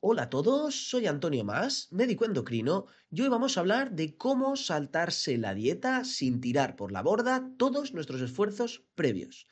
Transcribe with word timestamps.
Hola 0.00 0.22
a 0.22 0.30
todos, 0.30 0.88
soy 0.88 1.08
Antonio 1.08 1.42
Más, 1.42 1.88
médico 1.90 2.24
endocrino, 2.24 2.86
y 3.10 3.22
hoy 3.22 3.28
vamos 3.28 3.56
a 3.56 3.60
hablar 3.60 3.90
de 3.96 4.16
cómo 4.16 4.54
saltarse 4.54 5.36
la 5.38 5.54
dieta 5.54 6.04
sin 6.04 6.40
tirar 6.40 6.76
por 6.76 6.92
la 6.92 7.02
borda 7.02 7.50
todos 7.58 7.94
nuestros 7.94 8.20
esfuerzos 8.20 8.84
previos. 8.94 9.48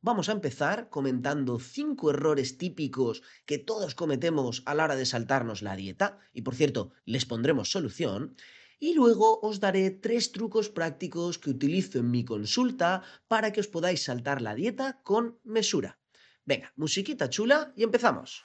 Vamos 0.00 0.30
a 0.30 0.32
empezar 0.32 0.88
comentando 0.88 1.58
cinco 1.58 2.08
errores 2.08 2.56
típicos 2.56 3.22
que 3.44 3.58
todos 3.58 3.94
cometemos 3.94 4.62
a 4.64 4.74
la 4.74 4.84
hora 4.84 4.96
de 4.96 5.04
saltarnos 5.04 5.60
la 5.60 5.76
dieta, 5.76 6.18
y 6.32 6.40
por 6.40 6.54
cierto, 6.54 6.92
les 7.04 7.26
pondremos 7.26 7.70
solución, 7.70 8.36
y 8.78 8.94
luego 8.94 9.38
os 9.42 9.60
daré 9.60 9.90
tres 9.90 10.32
trucos 10.32 10.70
prácticos 10.70 11.38
que 11.38 11.50
utilizo 11.50 11.98
en 11.98 12.10
mi 12.10 12.24
consulta 12.24 13.02
para 13.28 13.52
que 13.52 13.60
os 13.60 13.68
podáis 13.68 14.02
saltar 14.04 14.40
la 14.40 14.54
dieta 14.54 15.02
con 15.02 15.38
mesura. 15.44 15.98
Venga, 16.46 16.72
musiquita 16.74 17.28
chula 17.28 17.74
y 17.76 17.82
empezamos. 17.82 18.44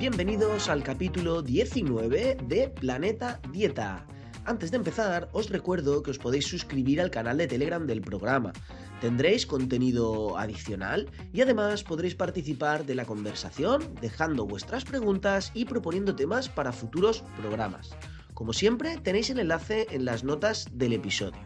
Bienvenidos 0.00 0.70
al 0.70 0.82
capítulo 0.82 1.42
19 1.42 2.38
de 2.48 2.68
Planeta 2.70 3.38
Dieta. 3.52 4.06
Antes 4.46 4.70
de 4.70 4.78
empezar, 4.78 5.28
os 5.34 5.50
recuerdo 5.50 6.02
que 6.02 6.10
os 6.10 6.18
podéis 6.18 6.46
suscribir 6.46 7.02
al 7.02 7.10
canal 7.10 7.36
de 7.36 7.46
Telegram 7.46 7.86
del 7.86 8.00
programa. 8.00 8.54
Tendréis 9.02 9.44
contenido 9.44 10.38
adicional 10.38 11.10
y 11.34 11.42
además 11.42 11.84
podréis 11.84 12.14
participar 12.14 12.86
de 12.86 12.94
la 12.94 13.04
conversación 13.04 13.94
dejando 14.00 14.46
vuestras 14.46 14.86
preguntas 14.86 15.52
y 15.52 15.66
proponiendo 15.66 16.16
temas 16.16 16.48
para 16.48 16.72
futuros 16.72 17.22
programas. 17.36 17.90
Como 18.32 18.54
siempre, 18.54 18.96
tenéis 18.96 19.28
el 19.28 19.40
enlace 19.40 19.86
en 19.90 20.06
las 20.06 20.24
notas 20.24 20.66
del 20.72 20.94
episodio. 20.94 21.42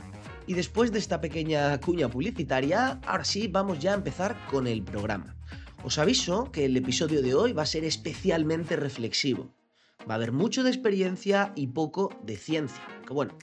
Y 0.46 0.54
después 0.54 0.92
de 0.92 1.00
esta 1.00 1.20
pequeña 1.20 1.80
cuña 1.80 2.08
publicitaria, 2.08 3.00
ahora 3.04 3.24
sí 3.24 3.48
vamos 3.48 3.80
ya 3.80 3.90
a 3.90 3.96
empezar 3.96 4.36
con 4.48 4.68
el 4.68 4.84
programa. 4.84 5.34
Os 5.84 5.98
aviso 5.98 6.50
que 6.50 6.64
el 6.64 6.74
episodio 6.78 7.20
de 7.20 7.34
hoy 7.34 7.52
va 7.52 7.64
a 7.64 7.66
ser 7.66 7.84
especialmente 7.84 8.74
reflexivo. 8.74 9.54
Va 10.08 10.14
a 10.14 10.16
haber 10.16 10.32
mucho 10.32 10.62
de 10.62 10.70
experiencia 10.70 11.52
y 11.56 11.66
poco 11.66 12.08
de 12.22 12.38
ciencia. 12.38 12.82
Que 13.06 13.12
bueno, 13.12 13.36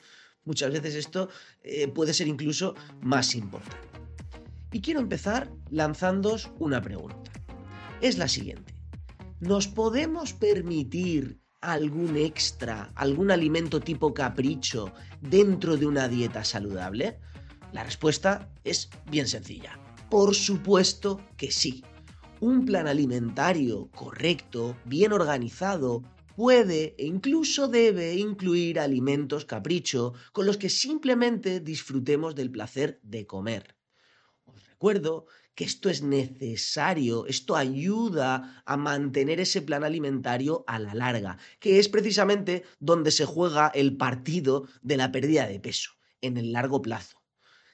muchas 0.43 0.71
veces 0.71 0.95
esto 0.95 1.29
eh, 1.61 1.87
puede 1.87 2.15
ser 2.15 2.27
incluso 2.27 2.73
más 2.99 3.35
importante. 3.35 3.87
Y 4.71 4.81
quiero 4.81 5.01
empezar 5.01 5.51
lanzándoos 5.69 6.49
una 6.57 6.81
pregunta. 6.81 7.31
Es 8.01 8.17
la 8.17 8.27
siguiente. 8.27 8.73
¿Nos 9.39 9.67
podemos 9.67 10.33
permitir 10.33 11.39
algún 11.61 12.17
extra, 12.17 12.91
algún 12.95 13.29
alimento 13.29 13.81
tipo 13.81 14.15
capricho 14.15 14.91
dentro 15.21 15.77
de 15.77 15.85
una 15.85 16.07
dieta 16.07 16.43
saludable? 16.43 17.19
La 17.71 17.83
respuesta 17.83 18.49
es 18.63 18.89
bien 19.11 19.27
sencilla. 19.27 19.77
Por 20.09 20.33
supuesto 20.33 21.21
que 21.37 21.51
sí 21.51 21.83
un 22.41 22.65
plan 22.65 22.87
alimentario 22.87 23.91
correcto, 23.91 24.75
bien 24.83 25.13
organizado, 25.13 26.03
puede 26.35 26.95
e 26.97 27.05
incluso 27.05 27.67
debe 27.67 28.15
incluir 28.15 28.79
alimentos 28.79 29.45
capricho 29.45 30.13
con 30.33 30.47
los 30.47 30.57
que 30.57 30.69
simplemente 30.69 31.59
disfrutemos 31.59 32.33
del 32.33 32.49
placer 32.49 32.99
de 33.03 33.27
comer. 33.27 33.75
Os 34.45 34.67
recuerdo 34.67 35.27
que 35.53 35.65
esto 35.65 35.87
es 35.87 36.01
necesario, 36.01 37.27
esto 37.27 37.55
ayuda 37.55 38.63
a 38.65 38.75
mantener 38.75 39.39
ese 39.39 39.61
plan 39.61 39.83
alimentario 39.83 40.63
a 40.65 40.79
la 40.79 40.95
larga, 40.95 41.37
que 41.59 41.77
es 41.77 41.89
precisamente 41.89 42.63
donde 42.79 43.11
se 43.11 43.25
juega 43.25 43.67
el 43.67 43.97
partido 43.97 44.67
de 44.81 44.97
la 44.97 45.11
pérdida 45.11 45.45
de 45.45 45.59
peso, 45.59 45.91
en 46.21 46.37
el 46.37 46.53
largo 46.53 46.81
plazo. 46.81 47.21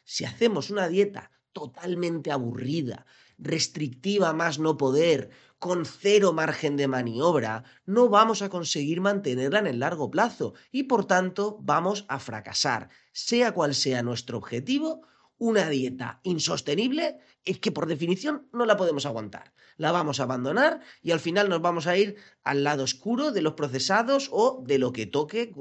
Si 0.03 0.25
hacemos 0.25 0.69
una 0.71 0.89
dieta 0.89 1.31
totalmente 1.53 2.31
aburrida, 2.31 3.05
restrictiva 3.37 4.33
más 4.33 4.59
no 4.59 4.77
poder, 4.77 5.29
con 5.59 5.85
cero 5.85 6.33
margen 6.33 6.77
de 6.77 6.87
maniobra, 6.87 7.63
no 7.85 8.09
vamos 8.09 8.41
a 8.41 8.49
conseguir 8.49 9.01
mantenerla 9.01 9.59
en 9.59 9.67
el 9.67 9.79
largo 9.79 10.11
plazo 10.11 10.53
y 10.71 10.83
por 10.83 11.05
tanto 11.05 11.57
vamos 11.61 12.05
a 12.09 12.19
fracasar. 12.19 12.89
Sea 13.11 13.53
cual 13.53 13.73
sea 13.73 14.03
nuestro 14.03 14.37
objetivo, 14.37 15.01
una 15.39 15.69
dieta 15.69 16.19
insostenible 16.23 17.19
es 17.43 17.59
que 17.59 17.71
por 17.71 17.87
definición 17.87 18.47
no 18.51 18.65
la 18.65 18.77
podemos 18.77 19.05
aguantar. 19.05 19.53
La 19.77 19.91
vamos 19.91 20.19
a 20.19 20.23
abandonar 20.23 20.81
y 21.01 21.11
al 21.11 21.19
final 21.19 21.49
nos 21.49 21.61
vamos 21.61 21.87
a 21.87 21.97
ir 21.97 22.17
al 22.43 22.63
lado 22.63 22.83
oscuro 22.83 23.31
de 23.31 23.41
los 23.41 23.53
procesados 23.53 24.29
o 24.31 24.63
de 24.65 24.79
lo 24.79 24.91
que 24.91 25.05
toque 25.05 25.53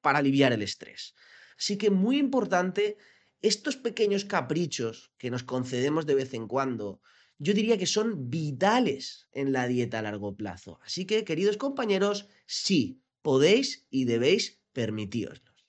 para 0.00 0.18
aliviar 0.18 0.52
el 0.52 0.62
estrés. 0.62 1.14
Así 1.56 1.76
que 1.76 1.90
muy 1.90 2.18
importante 2.18 2.96
estos 3.42 3.76
pequeños 3.76 4.24
caprichos 4.24 5.12
que 5.18 5.30
nos 5.30 5.44
concedemos 5.44 6.06
de 6.06 6.14
vez 6.14 6.34
en 6.34 6.48
cuando, 6.48 7.00
yo 7.38 7.54
diría 7.54 7.78
que 7.78 7.86
son 7.86 8.30
vitales 8.30 9.28
en 9.32 9.52
la 9.52 9.68
dieta 9.68 10.00
a 10.00 10.02
largo 10.02 10.36
plazo. 10.36 10.80
Así 10.84 11.06
que, 11.06 11.24
queridos 11.24 11.56
compañeros, 11.56 12.28
sí, 12.46 13.00
podéis 13.22 13.86
y 13.90 14.04
debéis 14.04 14.60
permitiroslos. 14.72 15.66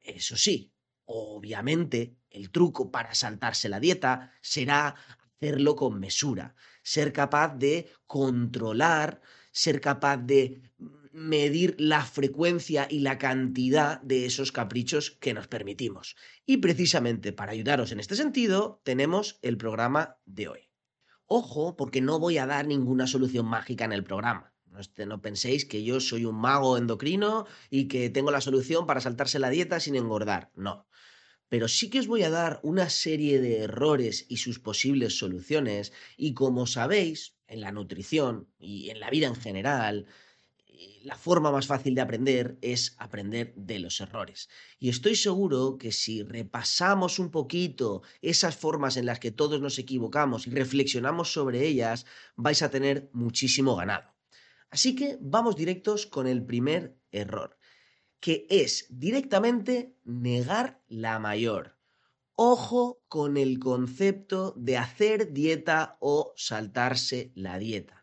Eso 0.00 0.36
sí, 0.36 0.72
obviamente, 1.06 2.16
el 2.30 2.50
truco 2.50 2.90
para 2.90 3.14
saltarse 3.14 3.68
la 3.68 3.80
dieta 3.80 4.32
será 4.42 4.94
hacerlo 5.40 5.74
con 5.74 5.98
mesura, 5.98 6.54
ser 6.82 7.12
capaz 7.12 7.56
de 7.56 7.90
controlar, 8.06 9.22
ser 9.52 9.80
capaz 9.80 10.18
de 10.18 10.62
medir 11.12 11.74
la 11.78 12.04
frecuencia 12.04 12.86
y 12.88 13.00
la 13.00 13.18
cantidad 13.18 14.00
de 14.02 14.26
esos 14.26 14.52
caprichos 14.52 15.10
que 15.10 15.34
nos 15.34 15.48
permitimos. 15.48 16.16
Y 16.46 16.58
precisamente 16.58 17.32
para 17.32 17.52
ayudaros 17.52 17.92
en 17.92 18.00
este 18.00 18.16
sentido, 18.16 18.80
tenemos 18.84 19.38
el 19.42 19.56
programa 19.56 20.18
de 20.24 20.48
hoy. 20.48 20.70
Ojo, 21.26 21.76
porque 21.76 22.00
no 22.00 22.18
voy 22.18 22.38
a 22.38 22.46
dar 22.46 22.66
ninguna 22.66 23.06
solución 23.06 23.46
mágica 23.46 23.84
en 23.84 23.92
el 23.92 24.04
programa. 24.04 24.52
No, 25.06 25.20
penséis 25.20 25.64
que 25.64 25.82
yo 25.82 26.00
soy 26.00 26.24
un 26.24 26.36
mago 26.36 26.76
endocrino 26.76 27.46
y 27.70 27.88
que 27.88 28.08
tengo 28.10 28.30
la 28.30 28.40
solución 28.40 28.86
para 28.86 29.00
saltarse 29.00 29.38
la 29.38 29.50
dieta 29.50 29.80
sin 29.80 29.96
engordar. 29.96 30.50
No. 30.54 30.86
Pero 31.48 31.66
sí 31.66 31.90
que 31.90 31.98
os 31.98 32.06
voy 32.06 32.22
a 32.22 32.30
dar 32.30 32.60
una 32.62 32.88
serie 32.88 33.40
de 33.40 33.62
errores 33.62 34.26
y 34.28 34.36
sus 34.36 34.60
posibles 34.60 35.18
soluciones. 35.18 35.92
Y 36.16 36.34
como 36.34 36.66
sabéis, 36.66 37.36
en 37.48 37.60
la 37.60 37.72
nutrición 37.72 38.48
y 38.58 38.90
en 38.90 39.00
la 39.00 39.10
vida 39.10 39.26
en 39.26 39.34
general, 39.34 40.06
la 41.02 41.16
forma 41.16 41.50
más 41.50 41.66
fácil 41.66 41.94
de 41.94 42.00
aprender 42.00 42.58
es 42.60 42.94
aprender 42.98 43.54
de 43.56 43.78
los 43.78 44.00
errores. 44.00 44.48
Y 44.78 44.88
estoy 44.88 45.16
seguro 45.16 45.78
que 45.78 45.92
si 45.92 46.22
repasamos 46.22 47.18
un 47.18 47.30
poquito 47.30 48.02
esas 48.22 48.56
formas 48.56 48.96
en 48.96 49.06
las 49.06 49.18
que 49.18 49.30
todos 49.30 49.60
nos 49.60 49.78
equivocamos 49.78 50.46
y 50.46 50.50
reflexionamos 50.50 51.32
sobre 51.32 51.66
ellas, 51.66 52.06
vais 52.36 52.62
a 52.62 52.70
tener 52.70 53.10
muchísimo 53.12 53.76
ganado. 53.76 54.14
Así 54.70 54.94
que 54.94 55.18
vamos 55.20 55.56
directos 55.56 56.06
con 56.06 56.26
el 56.26 56.44
primer 56.44 56.96
error, 57.10 57.58
que 58.20 58.46
es 58.48 58.86
directamente 58.90 59.96
negar 60.04 60.82
la 60.88 61.18
mayor. 61.18 61.76
Ojo 62.34 63.02
con 63.08 63.36
el 63.36 63.58
concepto 63.58 64.54
de 64.56 64.78
hacer 64.78 65.32
dieta 65.32 65.98
o 66.00 66.32
saltarse 66.36 67.32
la 67.34 67.58
dieta 67.58 67.99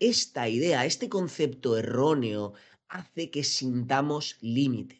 esta 0.00 0.48
idea, 0.48 0.86
este 0.86 1.08
concepto 1.08 1.76
erróneo, 1.76 2.54
hace 2.88 3.30
que 3.30 3.44
sintamos 3.44 4.36
límites. 4.40 4.98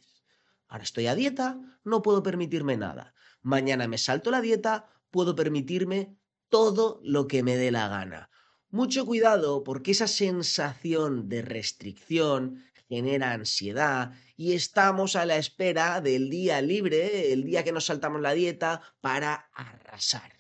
Ahora 0.69 0.85
estoy 0.85 1.09
a 1.09 1.17
dieta, 1.17 1.59
no 1.83 2.03
puedo 2.03 2.23
permitirme 2.23 2.77
nada. 2.77 3.15
Mañana 3.43 3.89
me 3.89 3.99
salto 3.99 4.31
la 4.31 4.41
dieta, 4.41 4.89
puedo 5.11 5.35
permitirme 5.35 6.17
todo 6.49 7.01
lo 7.03 7.27
que 7.27 7.43
me 7.43 7.57
dé 7.57 7.71
la 7.71 7.89
gana. 7.89 8.31
Mucho 8.69 9.05
cuidado 9.05 9.65
porque 9.65 9.91
esa 9.91 10.07
sensación 10.07 11.29
de 11.29 11.43
restricción 11.43 12.63
genera 12.89 13.33
ansiedad 13.33 14.13
y 14.37 14.53
estamos 14.53 15.17
a 15.17 15.27
la 15.27 15.37
espera 15.37 16.01
del 16.01 16.31
día 16.31 16.61
libre, 16.61 17.33
el 17.33 17.45
día 17.45 17.65
que 17.65 17.73
nos 17.73 17.87
saltamos 17.87 18.21
la 18.21 18.33
dieta, 18.33 18.81
para 19.01 19.51
arrasar. 19.55 20.40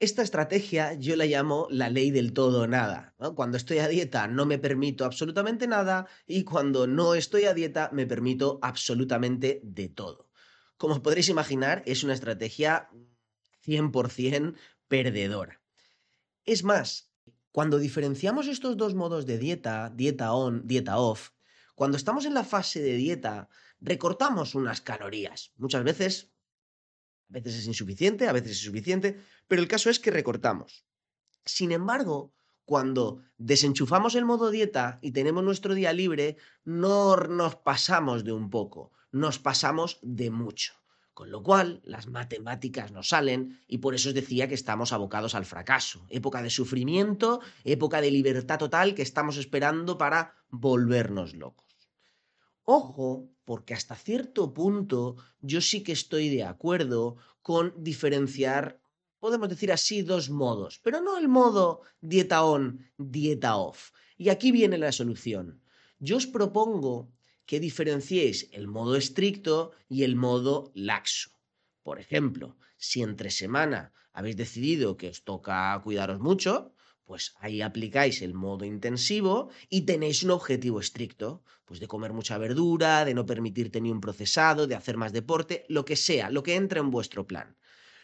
Esta 0.00 0.22
estrategia 0.22 0.94
yo 0.94 1.14
la 1.14 1.26
llamo 1.26 1.66
la 1.68 1.90
ley 1.90 2.10
del 2.10 2.32
todo 2.32 2.66
nada. 2.66 3.14
Cuando 3.36 3.58
estoy 3.58 3.80
a 3.80 3.86
dieta 3.86 4.28
no 4.28 4.46
me 4.46 4.58
permito 4.58 5.04
absolutamente 5.04 5.66
nada 5.66 6.06
y 6.26 6.44
cuando 6.44 6.86
no 6.86 7.14
estoy 7.14 7.44
a 7.44 7.52
dieta 7.52 7.90
me 7.92 8.06
permito 8.06 8.58
absolutamente 8.62 9.60
de 9.62 9.90
todo. 9.90 10.30
Como 10.78 11.02
podréis 11.02 11.28
imaginar, 11.28 11.82
es 11.84 12.02
una 12.02 12.14
estrategia 12.14 12.88
100% 13.66 14.54
perdedora. 14.88 15.60
Es 16.46 16.64
más, 16.64 17.12
cuando 17.52 17.78
diferenciamos 17.78 18.48
estos 18.48 18.78
dos 18.78 18.94
modos 18.94 19.26
de 19.26 19.36
dieta, 19.36 19.92
dieta 19.94 20.32
on, 20.32 20.66
dieta 20.66 20.96
off, 20.96 21.32
cuando 21.74 21.98
estamos 21.98 22.24
en 22.24 22.32
la 22.32 22.44
fase 22.44 22.80
de 22.80 22.94
dieta, 22.94 23.50
recortamos 23.82 24.54
unas 24.54 24.80
calorías. 24.80 25.52
Muchas 25.58 25.84
veces 25.84 26.32
a 27.30 27.32
veces 27.32 27.54
es 27.56 27.66
insuficiente, 27.66 28.28
a 28.28 28.32
veces 28.32 28.52
es 28.52 28.62
suficiente, 28.62 29.20
pero 29.46 29.62
el 29.62 29.68
caso 29.68 29.88
es 29.88 30.00
que 30.00 30.10
recortamos. 30.10 30.84
Sin 31.44 31.70
embargo, 31.70 32.32
cuando 32.64 33.22
desenchufamos 33.38 34.14
el 34.16 34.24
modo 34.24 34.50
dieta 34.50 34.98
y 35.00 35.12
tenemos 35.12 35.44
nuestro 35.44 35.74
día 35.74 35.92
libre, 35.92 36.36
no 36.64 37.16
nos 37.16 37.56
pasamos 37.56 38.24
de 38.24 38.32
un 38.32 38.50
poco, 38.50 38.92
nos 39.12 39.38
pasamos 39.38 39.98
de 40.02 40.30
mucho. 40.30 40.74
Con 41.14 41.30
lo 41.30 41.42
cual, 41.42 41.82
las 41.84 42.06
matemáticas 42.06 42.92
no 42.92 43.02
salen 43.02 43.60
y 43.66 43.78
por 43.78 43.94
eso 43.94 44.08
os 44.08 44.14
decía 44.14 44.48
que 44.48 44.54
estamos 44.54 44.92
abocados 44.92 45.34
al 45.34 45.44
fracaso. 45.44 46.06
Época 46.08 46.42
de 46.42 46.50
sufrimiento, 46.50 47.40
época 47.62 48.00
de 48.00 48.10
libertad 48.10 48.58
total 48.58 48.94
que 48.94 49.02
estamos 49.02 49.36
esperando 49.36 49.98
para 49.98 50.34
volvernos 50.48 51.34
locos. 51.34 51.66
Ojo, 52.64 53.28
porque 53.50 53.74
hasta 53.74 53.96
cierto 53.96 54.54
punto 54.54 55.16
yo 55.40 55.60
sí 55.60 55.82
que 55.82 55.90
estoy 55.90 56.28
de 56.28 56.44
acuerdo 56.44 57.16
con 57.42 57.74
diferenciar, 57.82 58.80
podemos 59.18 59.48
decir 59.48 59.72
así, 59.72 60.02
dos 60.02 60.30
modos, 60.30 60.78
pero 60.84 61.00
no 61.00 61.18
el 61.18 61.26
modo 61.26 61.80
dieta 62.00 62.44
on, 62.44 62.64
dieta 62.96 63.56
off. 63.56 63.90
Y 64.16 64.28
aquí 64.28 64.52
viene 64.52 64.78
la 64.78 64.92
solución. 64.92 65.60
Yo 65.98 66.16
os 66.18 66.28
propongo 66.28 67.10
que 67.44 67.58
diferenciéis 67.58 68.48
el 68.52 68.68
modo 68.68 68.94
estricto 68.94 69.72
y 69.88 70.04
el 70.04 70.14
modo 70.14 70.70
laxo. 70.76 71.30
Por 71.82 71.98
ejemplo, 71.98 72.56
si 72.76 73.02
entre 73.02 73.32
semana 73.32 73.92
habéis 74.12 74.36
decidido 74.36 74.96
que 74.96 75.08
os 75.08 75.24
toca 75.24 75.80
cuidaros 75.82 76.20
mucho, 76.20 76.72
pues 77.10 77.34
ahí 77.40 77.60
aplicáis 77.60 78.22
el 78.22 78.34
modo 78.34 78.64
intensivo 78.64 79.50
y 79.68 79.80
tenéis 79.80 80.22
un 80.22 80.30
objetivo 80.30 80.78
estricto, 80.78 81.42
pues 81.64 81.80
de 81.80 81.88
comer 81.88 82.12
mucha 82.12 82.38
verdura, 82.38 83.04
de 83.04 83.14
no 83.14 83.26
permitirte 83.26 83.80
ni 83.80 83.90
un 83.90 84.00
procesado, 84.00 84.68
de 84.68 84.76
hacer 84.76 84.96
más 84.96 85.12
deporte, 85.12 85.64
lo 85.66 85.84
que 85.84 85.96
sea, 85.96 86.30
lo 86.30 86.44
que 86.44 86.54
entre 86.54 86.78
en 86.78 86.92
vuestro 86.92 87.26
plan. 87.26 87.56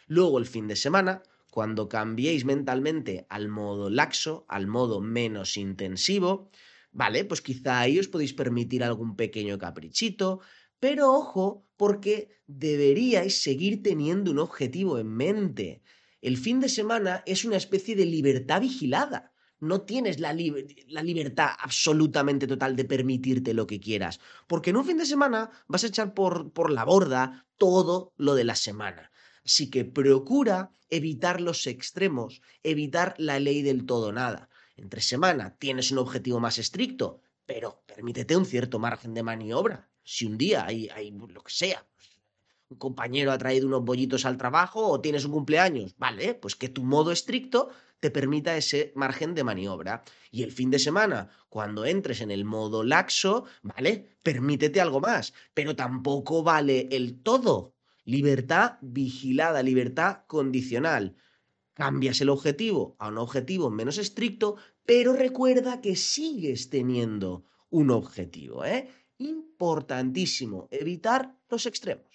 Luego 0.07 0.39
el 0.39 0.45
fin 0.45 0.67
de 0.67 0.75
semana, 0.75 1.23
cuando 1.49 1.87
cambiéis 1.87 2.43
mentalmente 2.43 3.25
al 3.29 3.47
modo 3.47 3.89
laxo, 3.89 4.45
al 4.49 4.67
modo 4.67 4.99
menos 4.99 5.55
intensivo, 5.55 6.51
Vale, 6.91 7.25
pues 7.25 7.41
quizá 7.41 7.79
ahí 7.81 7.99
os 7.99 8.07
podéis 8.07 8.33
permitir 8.33 8.83
algún 8.83 9.15
pequeño 9.15 9.59
caprichito, 9.59 10.39
pero 10.79 11.13
ojo, 11.13 11.65
porque 11.77 12.41
deberíais 12.47 13.41
seguir 13.41 13.83
teniendo 13.83 14.31
un 14.31 14.39
objetivo 14.39 14.97
en 14.97 15.07
mente. 15.07 15.83
El 16.21 16.37
fin 16.37 16.59
de 16.59 16.69
semana 16.69 17.23
es 17.25 17.45
una 17.45 17.57
especie 17.57 17.95
de 17.95 18.05
libertad 18.05 18.61
vigilada. 18.61 19.33
No 19.59 19.81
tienes 19.81 20.19
la, 20.19 20.33
la, 20.33 21.03
libertad 21.03 21.49
absolutamente 21.59 22.47
total 22.47 22.75
de 22.75 22.85
permitirte 22.85 23.53
lo 23.53 23.65
que 23.65 23.79
quieras, 23.79 24.19
porque 24.47 24.69
en 24.69 24.77
un 24.77 24.85
fin 24.85 24.97
de 24.97 25.05
semana 25.05 25.49
vas 25.67 25.83
a 25.83 25.87
echar 25.87 26.13
por, 26.13 26.51
por 26.51 26.71
la 26.71 26.85
borda 26.85 27.47
todo 27.57 28.13
lo 28.17 28.35
de 28.35 28.43
la 28.43 28.55
semana. 28.55 29.11
Así 29.43 29.69
que 29.69 29.85
procura 29.85 30.71
evitar 30.89 31.41
los 31.41 31.65
extremos, 31.67 32.41
evitar 32.63 33.15
la 33.17 33.39
ley 33.39 33.61
del 33.61 33.85
todo 33.85 34.11
nada. 34.11 34.49
Entre 34.75 35.01
semana 35.01 35.55
tienes 35.57 35.91
un 35.91 35.97
objetivo 35.97 36.39
más 36.39 36.57
estricto, 36.59 37.21
pero 37.45 37.81
permítete 37.87 38.35
un 38.35 38.45
cierto 38.45 38.77
margen 38.77 39.13
de 39.13 39.23
maniobra. 39.23 39.89
Si 40.03 40.25
un 40.25 40.37
día 40.37 40.65
hay, 40.65 40.89
hay 40.89 41.11
lo 41.11 41.43
que 41.43 41.51
sea, 41.51 41.85
un 42.69 42.77
compañero 42.77 43.31
ha 43.31 43.37
traído 43.37 43.67
unos 43.67 43.83
bollitos 43.83 44.25
al 44.25 44.37
trabajo 44.37 44.87
o 44.87 45.01
tienes 45.01 45.25
un 45.25 45.31
cumpleaños, 45.31 45.95
vale, 45.97 46.33
pues 46.35 46.55
que 46.55 46.69
tu 46.69 46.83
modo 46.83 47.11
estricto 47.11 47.69
te 47.99 48.11
permita 48.11 48.57
ese 48.57 48.91
margen 48.95 49.33
de 49.33 49.43
maniobra. 49.43 50.03
Y 50.31 50.43
el 50.43 50.51
fin 50.51 50.69
de 50.69 50.79
semana, 50.79 51.29
cuando 51.49 51.85
entres 51.85 52.21
en 52.21 52.31
el 52.31 52.45
modo 52.45 52.83
laxo, 52.83 53.45
vale, 53.63 54.17
permítete 54.21 54.81
algo 54.81 54.99
más, 54.99 55.33
pero 55.53 55.75
tampoco 55.75 56.43
vale 56.43 56.89
el 56.91 57.21
todo. 57.21 57.73
Libertad 58.03 58.77
vigilada, 58.81 59.63
libertad 59.63 60.25
condicional. 60.27 61.15
Cambias 61.73 62.21
el 62.21 62.29
objetivo 62.29 62.95
a 62.99 63.09
un 63.09 63.17
objetivo 63.17 63.69
menos 63.69 63.97
estricto, 63.97 64.57
pero 64.85 65.13
recuerda 65.13 65.81
que 65.81 65.95
sigues 65.95 66.69
teniendo 66.69 67.45
un 67.69 67.91
objetivo. 67.91 68.65
¿eh? 68.65 68.89
Importantísimo, 69.17 70.67
evitar 70.71 71.35
los 71.49 71.65
extremos. 71.65 72.06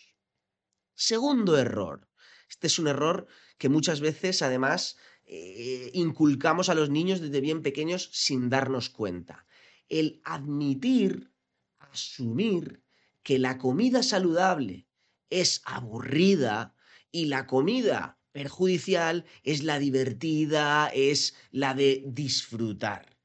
Segundo 0.94 1.56
error. 1.58 2.08
Este 2.48 2.66
es 2.66 2.78
un 2.78 2.88
error 2.88 3.26
que 3.58 3.68
muchas 3.68 4.00
veces, 4.00 4.42
además, 4.42 4.96
eh, 5.24 5.90
inculcamos 5.94 6.68
a 6.68 6.74
los 6.74 6.90
niños 6.90 7.20
desde 7.20 7.40
bien 7.40 7.62
pequeños 7.62 8.10
sin 8.12 8.50
darnos 8.50 8.90
cuenta. 8.90 9.46
El 9.88 10.20
admitir, 10.24 11.32
asumir 11.78 12.82
que 13.22 13.38
la 13.38 13.58
comida 13.58 14.02
saludable 14.02 14.88
es 15.30 15.62
aburrida 15.64 16.74
y 17.10 17.26
la 17.26 17.46
comida 17.46 18.18
perjudicial 18.32 19.24
es 19.42 19.62
la 19.62 19.78
divertida, 19.78 20.88
es 20.88 21.34
la 21.50 21.74
de 21.74 22.02
disfrutar. 22.06 23.16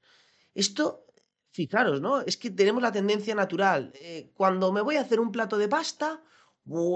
Esto, 0.54 1.06
fijaros, 1.52 2.02
¿no? 2.02 2.22
Es 2.22 2.38
que 2.38 2.52
tenemos 2.52 2.82
la 2.84 2.92
tendencia 2.92 3.34
natural. 3.36 3.92
Eh, 3.96 4.32
cuando 4.36 4.72
me 4.72 4.82
voy 4.82 4.98
a 4.98 5.02
hacer 5.02 5.20
un 5.20 5.32
plato 5.32 5.58
de 5.58 5.68
pasta, 5.68 6.24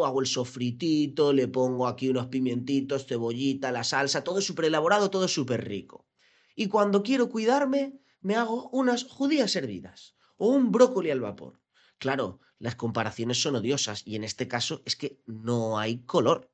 hago 0.06 0.22
el 0.22 0.28
sofritito, 0.28 1.34
le 1.34 1.48
pongo 1.48 1.88
aquí 1.88 2.10
unos 2.10 2.28
pimientitos, 2.28 3.06
cebollita, 3.06 3.72
la 3.72 3.84
salsa, 3.84 4.24
todo 4.24 4.42
súper 4.42 4.66
elaborado, 4.66 5.10
todo 5.10 5.28
súper 5.28 5.68
rico. 5.68 6.08
Y 6.56 6.68
cuando 6.68 7.04
quiero 7.04 7.30
cuidarme, 7.30 8.00
me 8.22 8.36
hago 8.36 8.70
unas 8.72 9.06
judías 9.06 9.56
hervidas 9.56 10.16
o 10.38 10.50
un 10.50 10.72
brócoli 10.72 11.12
al 11.12 11.22
vapor. 11.22 11.62
Claro, 11.98 12.40
las 12.60 12.76
comparaciones 12.76 13.42
son 13.42 13.56
odiosas 13.56 14.04
y 14.06 14.16
en 14.16 14.24
este 14.24 14.48
caso 14.48 14.82
es 14.86 14.96
que 14.96 15.22
no 15.26 15.80
hay 15.80 16.04
color 16.04 16.52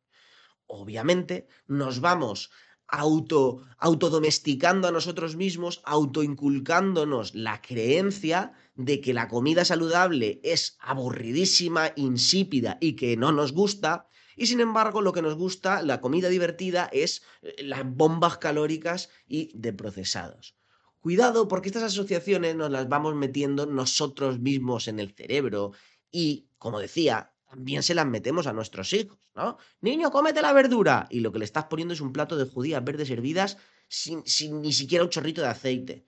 obviamente, 0.67 1.47
nos 1.65 2.01
vamos 2.01 2.51
auto, 2.87 3.61
autodomesticando 3.77 4.87
a 4.87 4.91
nosotros 4.91 5.35
mismos, 5.35 5.81
autoinculcándonos 5.85 7.35
la 7.35 7.61
creencia 7.61 8.53
de 8.75 9.01
que 9.01 9.13
la 9.13 9.27
comida 9.27 9.65
saludable 9.65 10.39
es 10.43 10.77
aburridísima, 10.79 11.91
insípida 11.95 12.77
y 12.79 12.95
que 12.95 13.17
no 13.17 13.31
nos 13.31 13.51
gusta, 13.51 14.07
y 14.35 14.45
sin 14.45 14.61
embargo 14.61 15.01
lo 15.01 15.13
que 15.13 15.21
nos 15.21 15.35
gusta, 15.35 15.81
la 15.81 15.99
comida 15.99 16.29
divertida, 16.29 16.89
es 16.93 17.23
eh, 17.41 17.63
las 17.63 17.81
bombas 17.83 18.37
calóricas 18.37 19.09
y 19.27 19.51
de 19.57 19.73
procesados. 19.73 20.55
Cuidado 20.99 21.47
porque 21.47 21.69
estas 21.69 21.83
asociaciones 21.83 22.55
nos 22.55 22.69
las 22.69 22.87
vamos 22.87 23.15
metiendo 23.15 23.65
nosotros 23.65 24.39
mismos 24.39 24.87
en 24.87 24.99
el 24.99 25.13
cerebro 25.13 25.71
y, 26.11 26.49
como 26.57 26.79
decía, 26.79 27.33
también 27.49 27.81
se 27.81 27.95
las 27.95 28.05
metemos 28.05 28.45
a 28.45 28.53
nuestros 28.53 28.91
hijos, 28.93 29.17
¿no? 29.33 29.57
Niño, 29.79 30.11
cómete 30.11 30.41
la 30.41 30.51
verdura. 30.51 31.07
Y 31.09 31.21
lo 31.21 31.31
que 31.31 31.39
le 31.39 31.45
estás 31.45 31.65
poniendo 31.65 31.93
es 31.93 32.01
un 32.01 32.11
plato 32.11 32.35
de 32.35 32.45
judías 32.45 32.83
verdes 32.83 33.09
hervidas 33.09 33.57
sin, 33.87 34.25
sin 34.25 34.61
ni 34.61 34.73
siquiera 34.73 35.03
un 35.03 35.09
chorrito 35.09 35.41
de 35.41 35.47
aceite. 35.47 36.05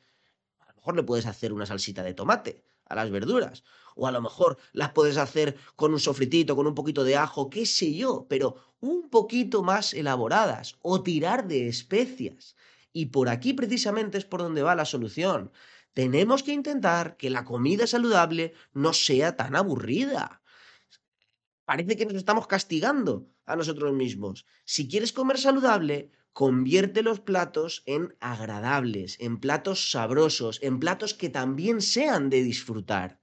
A 0.60 0.68
lo 0.68 0.76
mejor 0.76 0.96
le 0.98 1.04
puedes 1.04 1.26
hacer 1.26 1.54
una 1.54 1.66
salsita 1.66 2.04
de 2.04 2.14
tomate 2.14 2.64
a 2.86 2.96
las 2.96 3.10
verduras. 3.10 3.64
O 3.96 4.06
a 4.06 4.12
lo 4.12 4.22
mejor 4.22 4.58
las 4.74 4.92
puedes 4.92 5.18
hacer 5.18 5.56
con 5.78 5.94
un 5.94 6.00
sofritito, 6.00 6.56
con 6.56 6.68
un 6.68 6.76
poquito 6.76 7.04
de 7.06 7.16
ajo, 7.16 7.50
qué 7.50 7.66
sé 7.66 7.94
yo, 7.94 8.26
pero 8.30 8.56
un 8.82 9.10
poquito 9.10 9.64
más 9.64 9.94
elaboradas. 9.94 10.76
O 10.82 11.04
tirar 11.04 11.48
de 11.48 11.70
especias. 11.70 12.58
Y 12.92 13.08
por 13.08 13.30
aquí 13.30 13.54
precisamente 13.54 14.18
es 14.18 14.26
por 14.26 14.42
donde 14.42 14.62
va 14.62 14.76
la 14.76 14.86
solución. 14.86 15.52
Tenemos 15.94 16.44
que 16.44 16.52
intentar 16.52 17.16
que 17.16 17.30
la 17.30 17.46
comida 17.46 17.88
saludable 17.88 18.54
no 18.74 18.92
sea 18.92 19.38
tan 19.38 19.56
aburrida 19.56 20.39
parece 21.70 21.96
que 21.96 22.08
nos 22.08 22.16
estamos 22.16 22.48
castigando 22.48 23.30
a 23.46 23.56
nosotros 23.56 23.94
mismos. 23.94 24.48
Si 24.66 24.88
quieres 24.88 25.14
comer 25.14 25.38
saludable, 25.38 26.10
convierte 26.34 27.04
los 27.04 27.20
platos 27.20 27.84
en 27.86 28.16
agradables, 28.20 29.18
en 29.20 29.40
platos 29.40 29.92
sabrosos, 29.92 30.58
en 30.64 30.80
platos 30.80 31.14
que 31.14 31.30
también 31.30 31.82
sean 31.82 32.32
de 32.32 32.42
disfrutar. 32.42 33.22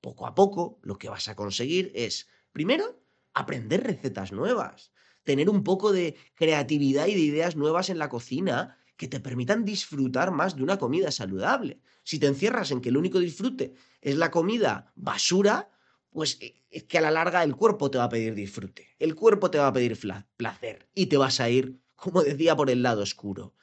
Poco 0.00 0.26
a 0.26 0.34
poco, 0.34 0.80
lo 0.82 0.98
que 0.98 1.08
vas 1.08 1.28
a 1.28 1.36
conseguir 1.36 1.92
es, 1.94 2.26
primero, 2.50 3.00
aprender 3.32 3.84
recetas 3.84 4.32
nuevas, 4.32 4.90
tener 5.22 5.48
un 5.48 5.62
poco 5.62 5.92
de 5.92 6.16
creatividad 6.34 7.06
y 7.06 7.14
de 7.14 7.20
ideas 7.20 7.54
nuevas 7.54 7.90
en 7.90 8.00
la 8.00 8.08
cocina 8.08 8.76
que 8.96 9.06
te 9.06 9.20
permitan 9.20 9.64
disfrutar 9.64 10.32
más 10.32 10.56
de 10.56 10.64
una 10.64 10.78
comida 10.78 11.12
saludable. 11.12 11.80
Si 12.02 12.18
te 12.18 12.26
encierras 12.26 12.72
en 12.72 12.80
que 12.80 12.88
el 12.88 12.96
único 12.96 13.20
disfrute 13.20 13.74
es 14.00 14.16
la 14.16 14.32
comida 14.32 14.92
basura, 14.96 15.70
pues 16.14 16.38
eh, 16.40 16.54
es 16.70 16.84
que 16.84 16.98
a 16.98 17.00
la 17.00 17.10
larga 17.10 17.42
el 17.42 17.56
cuerpo 17.56 17.90
te 17.90 17.98
va 17.98 18.04
a 18.04 18.08
pedir 18.08 18.34
disfrute, 18.34 18.94
el 19.00 19.16
cuerpo 19.16 19.50
te 19.50 19.58
va 19.58 19.66
a 19.66 19.72
pedir 19.72 19.98
placer 20.36 20.88
y 20.94 21.06
te 21.06 21.16
vas 21.16 21.40
a 21.40 21.50
ir, 21.50 21.80
como 21.96 22.22
decía, 22.22 22.56
por 22.56 22.70
el 22.70 22.82
lado 22.82 23.02
oscuro. 23.02 23.54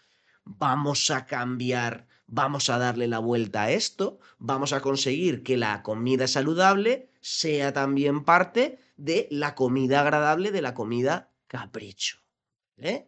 Vamos 0.44 1.10
a 1.12 1.26
cambiar, 1.26 2.08
vamos 2.28 2.70
a 2.70 2.78
darle 2.78 3.08
la 3.08 3.20
vuelta 3.20 3.64
a 3.64 3.72
esto, 3.72 4.20
vamos 4.38 4.74
a 4.74 4.82
conseguir 4.82 5.44
que 5.44 5.56
la 5.56 5.82
comida 5.82 6.28
saludable 6.28 7.10
sea 7.22 7.72
también 7.72 8.26
parte 8.26 8.80
de 8.98 9.30
la 9.32 9.56
comida 9.56 10.02
agradable, 10.02 10.52
de 10.52 10.62
la 10.62 10.74
comida 10.74 11.32
capricho. 11.48 12.18
¿eh? 12.76 13.08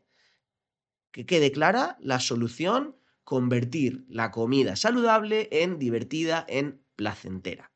Que 1.11 1.25
quede 1.25 1.51
clara 1.51 1.97
la 1.99 2.21
solución, 2.21 2.95
convertir 3.25 4.05
la 4.07 4.31
comida 4.31 4.77
saludable 4.77 5.49
en 5.51 5.79
divertida, 5.79 6.45
en 6.47 6.81
placentera. 6.95 7.72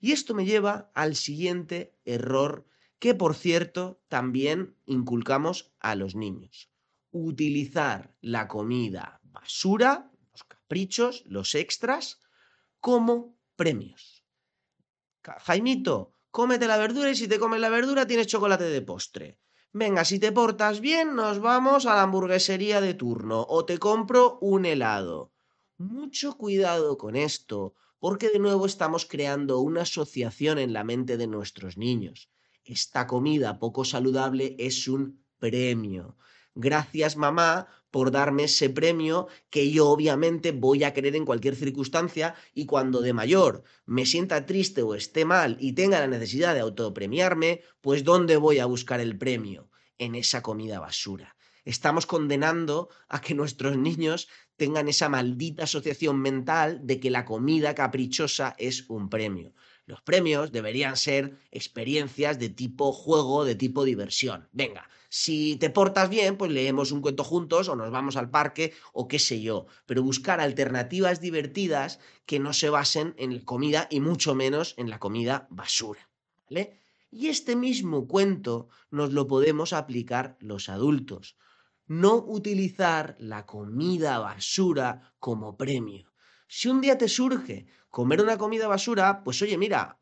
Y 0.00 0.12
esto 0.12 0.34
me 0.34 0.46
lleva 0.46 0.90
al 0.94 1.14
siguiente 1.14 1.94
error 2.04 2.66
que, 2.98 3.14
por 3.14 3.34
cierto, 3.34 4.02
también 4.08 4.76
inculcamos 4.86 5.72
a 5.78 5.94
los 5.94 6.14
niños. 6.14 6.70
Utilizar 7.10 8.14
la 8.20 8.48
comida 8.48 9.20
basura, 9.22 10.10
los 10.32 10.44
caprichos, 10.44 11.24
los 11.26 11.54
extras, 11.54 12.20
como 12.80 13.36
premios. 13.56 14.24
Jaimito, 15.22 16.14
cómete 16.30 16.66
la 16.66 16.78
verdura 16.78 17.10
y 17.10 17.16
si 17.16 17.28
te 17.28 17.38
comes 17.38 17.60
la 17.60 17.68
verdura 17.68 18.06
tienes 18.06 18.26
chocolate 18.26 18.64
de 18.64 18.82
postre. 18.82 19.38
Venga, 19.72 20.04
si 20.04 20.18
te 20.18 20.32
portas 20.32 20.80
bien, 20.80 21.14
nos 21.14 21.40
vamos 21.40 21.86
a 21.86 21.94
la 21.94 22.02
hamburguesería 22.02 22.80
de 22.80 22.94
turno 22.94 23.46
o 23.48 23.64
te 23.64 23.78
compro 23.78 24.38
un 24.40 24.64
helado. 24.64 25.32
Mucho 25.78 26.36
cuidado 26.36 26.98
con 26.98 27.14
esto, 27.16 27.74
porque 28.00 28.30
de 28.30 28.40
nuevo 28.40 28.66
estamos 28.66 29.06
creando 29.06 29.60
una 29.60 29.82
asociación 29.82 30.58
en 30.58 30.72
la 30.72 30.82
mente 30.82 31.16
de 31.16 31.28
nuestros 31.28 31.76
niños. 31.76 32.30
Esta 32.64 33.06
comida 33.06 33.58
poco 33.58 33.84
saludable 33.84 34.56
es 34.58 34.88
un 34.88 35.22
premio. 35.38 36.16
Gracias 36.54 37.16
mamá 37.16 37.68
por 37.90 38.10
darme 38.10 38.44
ese 38.44 38.70
premio 38.70 39.28
que 39.50 39.70
yo 39.70 39.88
obviamente 39.88 40.52
voy 40.52 40.84
a 40.84 40.92
querer 40.92 41.14
en 41.14 41.24
cualquier 41.24 41.56
circunstancia 41.56 42.34
y 42.54 42.66
cuando 42.66 43.00
de 43.02 43.12
mayor 43.12 43.64
me 43.84 44.06
sienta 44.06 44.46
triste 44.46 44.82
o 44.82 44.94
esté 44.94 45.24
mal 45.24 45.56
y 45.60 45.72
tenga 45.74 46.00
la 46.00 46.06
necesidad 46.06 46.54
de 46.54 46.60
autopremiarme, 46.60 47.62
pues 47.80 48.02
¿dónde 48.02 48.36
voy 48.36 48.58
a 48.58 48.66
buscar 48.66 49.00
el 49.00 49.18
premio? 49.18 49.70
En 49.98 50.14
esa 50.14 50.42
comida 50.42 50.80
basura. 50.80 51.36
Estamos 51.64 52.06
condenando 52.06 52.88
a 53.08 53.20
que 53.20 53.34
nuestros 53.34 53.76
niños 53.76 54.28
tengan 54.60 54.88
esa 54.88 55.08
maldita 55.08 55.64
asociación 55.64 56.20
mental 56.20 56.80
de 56.82 57.00
que 57.00 57.08
la 57.08 57.24
comida 57.24 57.74
caprichosa 57.74 58.54
es 58.58 58.84
un 58.90 59.08
premio. 59.08 59.54
Los 59.86 60.02
premios 60.02 60.52
deberían 60.52 60.98
ser 60.98 61.38
experiencias 61.50 62.38
de 62.38 62.50
tipo 62.50 62.92
juego, 62.92 63.46
de 63.46 63.54
tipo 63.54 63.84
diversión. 63.84 64.50
Venga, 64.52 64.86
si 65.08 65.56
te 65.56 65.70
portas 65.70 66.10
bien, 66.10 66.36
pues 66.36 66.50
leemos 66.50 66.92
un 66.92 67.00
cuento 67.00 67.24
juntos 67.24 67.70
o 67.70 67.74
nos 67.74 67.90
vamos 67.90 68.16
al 68.16 68.28
parque 68.28 68.74
o 68.92 69.08
qué 69.08 69.18
sé 69.18 69.40
yo. 69.40 69.64
Pero 69.86 70.02
buscar 70.02 70.42
alternativas 70.42 71.22
divertidas 71.22 71.98
que 72.26 72.38
no 72.38 72.52
se 72.52 72.68
basen 72.68 73.14
en 73.16 73.34
la 73.34 73.44
comida 73.46 73.88
y 73.90 74.00
mucho 74.00 74.34
menos 74.34 74.74
en 74.76 74.90
la 74.90 74.98
comida 74.98 75.48
basura. 75.48 76.06
¿Vale? 76.50 76.76
Y 77.10 77.28
este 77.28 77.56
mismo 77.56 78.06
cuento 78.06 78.68
nos 78.90 79.10
lo 79.14 79.26
podemos 79.26 79.72
aplicar 79.72 80.36
los 80.38 80.68
adultos. 80.68 81.36
No 81.90 82.14
utilizar 82.14 83.16
la 83.18 83.46
comida 83.46 84.20
basura 84.20 85.12
como 85.18 85.56
premio. 85.56 86.06
Si 86.46 86.68
un 86.68 86.80
día 86.80 86.96
te 86.96 87.08
surge 87.08 87.66
comer 87.88 88.22
una 88.22 88.38
comida 88.38 88.68
basura, 88.68 89.24
pues 89.24 89.42
oye, 89.42 89.58
mira, 89.58 89.98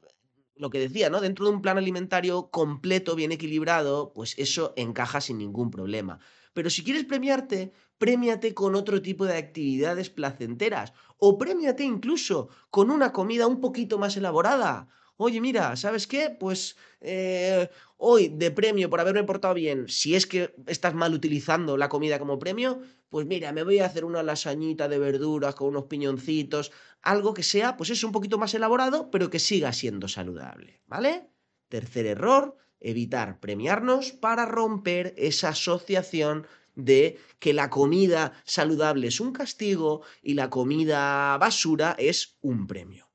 lo 0.55 0.69
que 0.69 0.81
decía, 0.81 1.09
¿no? 1.09 1.23
Dentro 1.23 1.47
de 1.47 1.53
un 1.53 1.63
plan 1.63 1.79
alimentario 1.79 2.51
completo, 2.51 3.15
bien 3.15 3.33
equilibrado, 3.33 4.13
pues 4.13 4.35
eso 4.37 4.75
encaja 4.77 5.23
sin 5.23 5.39
ningún 5.39 5.71
problema. 5.71 6.19
Pero 6.53 6.69
si 6.69 6.85
quieres 6.85 7.07
premiarte, 7.07 7.73
premiate 7.97 8.53
con 8.53 8.75
otro 8.75 9.01
tipo 9.01 9.25
de 9.25 9.39
actividades 9.39 10.11
placenteras 10.11 10.93
o 11.17 11.39
premiate 11.39 11.85
incluso 11.85 12.51
con 12.69 12.91
una 12.91 13.15
comida 13.15 13.47
un 13.47 13.63
poquito 13.63 13.99
más 13.99 14.15
elaborada 14.15 14.89
oye, 15.19 15.41
mira, 15.41 15.77
¿sabes 15.77 16.07
qué? 16.07 16.31
Pues 16.31 16.77
eh, 17.01 17.69
hoy 17.99 18.29
de 18.29 18.51
premio 18.51 18.89
por 18.89 19.01
haberme 19.01 19.25
portado 19.25 19.55
bien, 19.55 19.89
si 19.89 20.15
es 20.15 20.27
que 20.27 20.55
estás 20.67 20.95
mal 20.95 21.13
utilizando 21.13 21.77
la 21.77 21.89
comida 21.89 22.19
como 22.19 22.39
premio, 22.39 22.81
pues 23.11 23.27
mira, 23.27 23.53
me 23.53 23.65
voy 23.65 23.81
a 23.81 23.87
hacer 23.87 24.05
una 24.05 24.23
lasañita 24.23 24.89
de 24.89 24.99
verduras 24.99 25.55
con 25.55 25.69
unos 25.69 25.85
piñoncitos, 25.85 26.73
algo 27.03 27.35
que 27.35 27.43
sea, 27.43 27.77
pues 27.77 27.91
es 27.91 28.03
un 28.05 28.13
poquito 28.13 28.39
más 28.39 28.55
elaborado, 28.55 29.11
pero 29.11 29.29
que 29.29 29.39
siga 29.39 29.73
siendo 29.73 30.09
saludable, 30.09 30.83
¿vale? 30.87 31.29
Tercer 31.69 32.07
error, 32.07 32.57
evitar 32.81 33.41
premiarnos 33.41 34.13
para 34.13 34.47
romper 34.47 35.15
esa 35.17 35.51
asociación 35.51 36.47
de 36.77 37.19
que 37.41 37.53
la 37.53 37.71
comida 37.71 38.41
saludable 38.45 39.09
es 39.09 39.19
un 39.21 39.33
castigo 39.33 40.03
y 40.23 40.35
la 40.35 40.49
comida 40.49 41.37
basura 41.39 41.97
es 41.99 42.39
un 42.41 42.69
premio. 42.69 43.11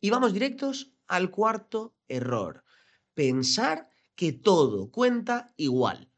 Y 0.00 0.10
vamos 0.10 0.34
directos 0.34 0.93
al 1.06 1.30
cuarto 1.30 1.94
error, 2.08 2.64
pensar 3.14 3.88
que 4.14 4.32
todo 4.32 4.90
cuenta 4.90 5.52
igual. 5.56 6.10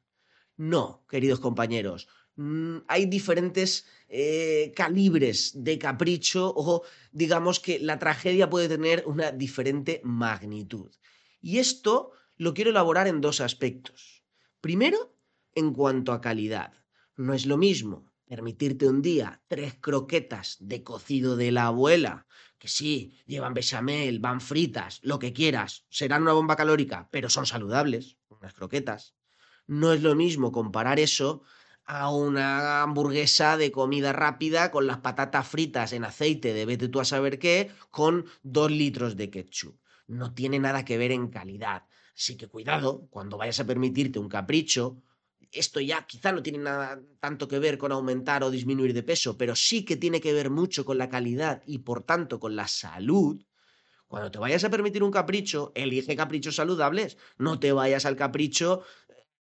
No, 0.57 1.05
queridos 1.09 1.41
compañeros, 1.41 2.09
mm, 2.37 2.79
hay 2.89 3.07
diferentes 3.07 3.87
eh, 4.09 4.73
calibres 4.77 5.53
de 5.65 5.79
capricho 5.79 6.53
o 6.57 6.83
digamos 7.13 7.61
que 7.61 7.79
la 7.79 7.99
tragedia 7.99 8.49
puede 8.49 8.69
tener 8.69 9.05
una 9.07 9.33
diferente 9.33 10.01
magnitud. 10.05 10.91
Y 11.41 11.59
esto 11.59 12.13
lo 12.37 12.55
quiero 12.55 12.71
elaborar 12.71 13.09
en 13.09 13.21
dos 13.21 13.41
aspectos. 13.41 14.25
Primero, 14.61 15.17
en 15.55 15.73
cuanto 15.73 16.13
a 16.13 16.21
calidad. 16.21 16.73
No 17.17 17.33
es 17.33 17.47
lo 17.47 17.57
mismo 17.57 18.13
permitirte 18.27 18.89
un 18.89 19.03
día 19.03 19.43
tres 19.49 19.75
croquetas 19.81 20.57
de 20.61 20.83
cocido 20.83 21.37
de 21.37 21.51
la 21.51 21.67
abuela, 21.67 22.27
que 22.59 22.69
sí, 22.69 23.19
llevan 23.27 23.55
bechamel, 23.55 24.21
van 24.21 24.41
fritas, 24.41 25.01
lo 25.03 25.19
que 25.19 25.33
quieras, 25.33 25.85
serán 25.89 26.23
una 26.23 26.33
bomba 26.33 26.57
calórica, 26.57 27.09
pero 27.11 27.29
son 27.29 27.47
saludables, 27.47 28.17
unas 28.29 28.55
croquetas. 28.55 29.15
No 29.67 29.93
es 29.93 30.03
lo 30.03 30.15
mismo 30.15 30.53
comparar 30.53 30.99
eso 31.01 31.43
a 31.85 32.11
una 32.11 32.83
hamburguesa 32.83 33.57
de 33.57 33.71
comida 33.71 34.13
rápida 34.13 34.71
con 34.71 34.87
las 34.87 34.99
patatas 34.99 35.47
fritas 35.47 35.93
en 35.93 36.05
aceite 36.05 36.53
de 36.53 36.67
vete 36.67 36.89
tú 36.89 37.01
a 37.01 37.05
saber 37.05 37.39
qué, 37.39 37.71
con 37.91 38.27
dos 38.43 38.71
litros 38.71 39.17
de 39.17 39.31
ketchup. 39.31 39.79
No 40.07 40.35
tiene 40.35 40.59
nada 40.59 40.85
que 40.85 40.99
ver 40.99 41.13
en 41.13 41.29
calidad. 41.29 41.85
Así 42.17 42.37
que 42.37 42.49
cuidado, 42.49 43.07
cuando 43.11 43.37
vayas 43.37 43.61
a 43.61 43.67
permitirte 43.67 44.19
un 44.19 44.29
capricho, 44.29 45.03
esto 45.59 45.81
ya 45.81 46.07
quizá 46.07 46.33
no 46.33 46.43
tiene 46.43 46.59
nada 46.59 47.01
tanto 47.21 47.49
que 47.49 47.59
ver 47.59 47.79
con 47.79 47.93
aumentar 47.93 48.45
o 48.45 48.51
disminuir 48.51 48.93
de 48.93 49.03
peso, 49.03 49.37
pero 49.37 49.57
sí 49.57 49.85
que 49.85 49.97
tiene 49.97 50.21
que 50.21 50.33
ver 50.33 50.51
mucho 50.51 50.85
con 50.85 50.99
la 50.99 51.09
calidad 51.09 51.63
y 51.67 51.79
por 51.79 52.03
tanto 52.03 52.39
con 52.39 52.57
la 52.57 52.69
salud. 52.69 53.43
Cuando 54.07 54.31
te 54.31 54.39
vayas 54.39 54.65
a 54.65 54.71
permitir 54.71 55.03
un 55.03 55.11
capricho, 55.11 55.73
elige 55.75 56.15
caprichos 56.15 56.57
saludables. 56.57 57.19
No 57.39 57.59
te 57.59 57.73
vayas 57.73 58.07
al 58.07 58.17
capricho, 58.17 58.83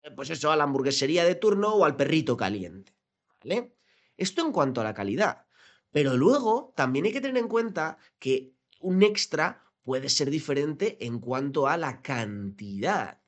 eh, 0.02 0.10
pues 0.10 0.30
eso, 0.30 0.50
a 0.50 0.56
la 0.56 0.64
hamburguesería 0.64 1.24
de 1.24 1.36
turno 1.36 1.74
o 1.74 1.84
al 1.84 1.96
perrito 1.96 2.36
caliente. 2.36 2.92
¿Vale? 3.42 3.76
Esto 4.16 4.44
en 4.44 4.52
cuanto 4.52 4.80
a 4.80 4.84
la 4.84 4.94
calidad. 4.94 5.46
Pero 5.92 6.16
luego 6.16 6.72
también 6.76 7.04
hay 7.04 7.12
que 7.12 7.20
tener 7.20 7.38
en 7.38 7.48
cuenta 7.48 7.98
que 8.18 8.54
un 8.80 9.02
extra 9.02 9.64
puede 9.82 10.08
ser 10.08 10.30
diferente 10.30 10.96
en 11.06 11.20
cuanto 11.20 11.68
a 11.68 11.76
la 11.76 12.02
cantidad. 12.02 13.22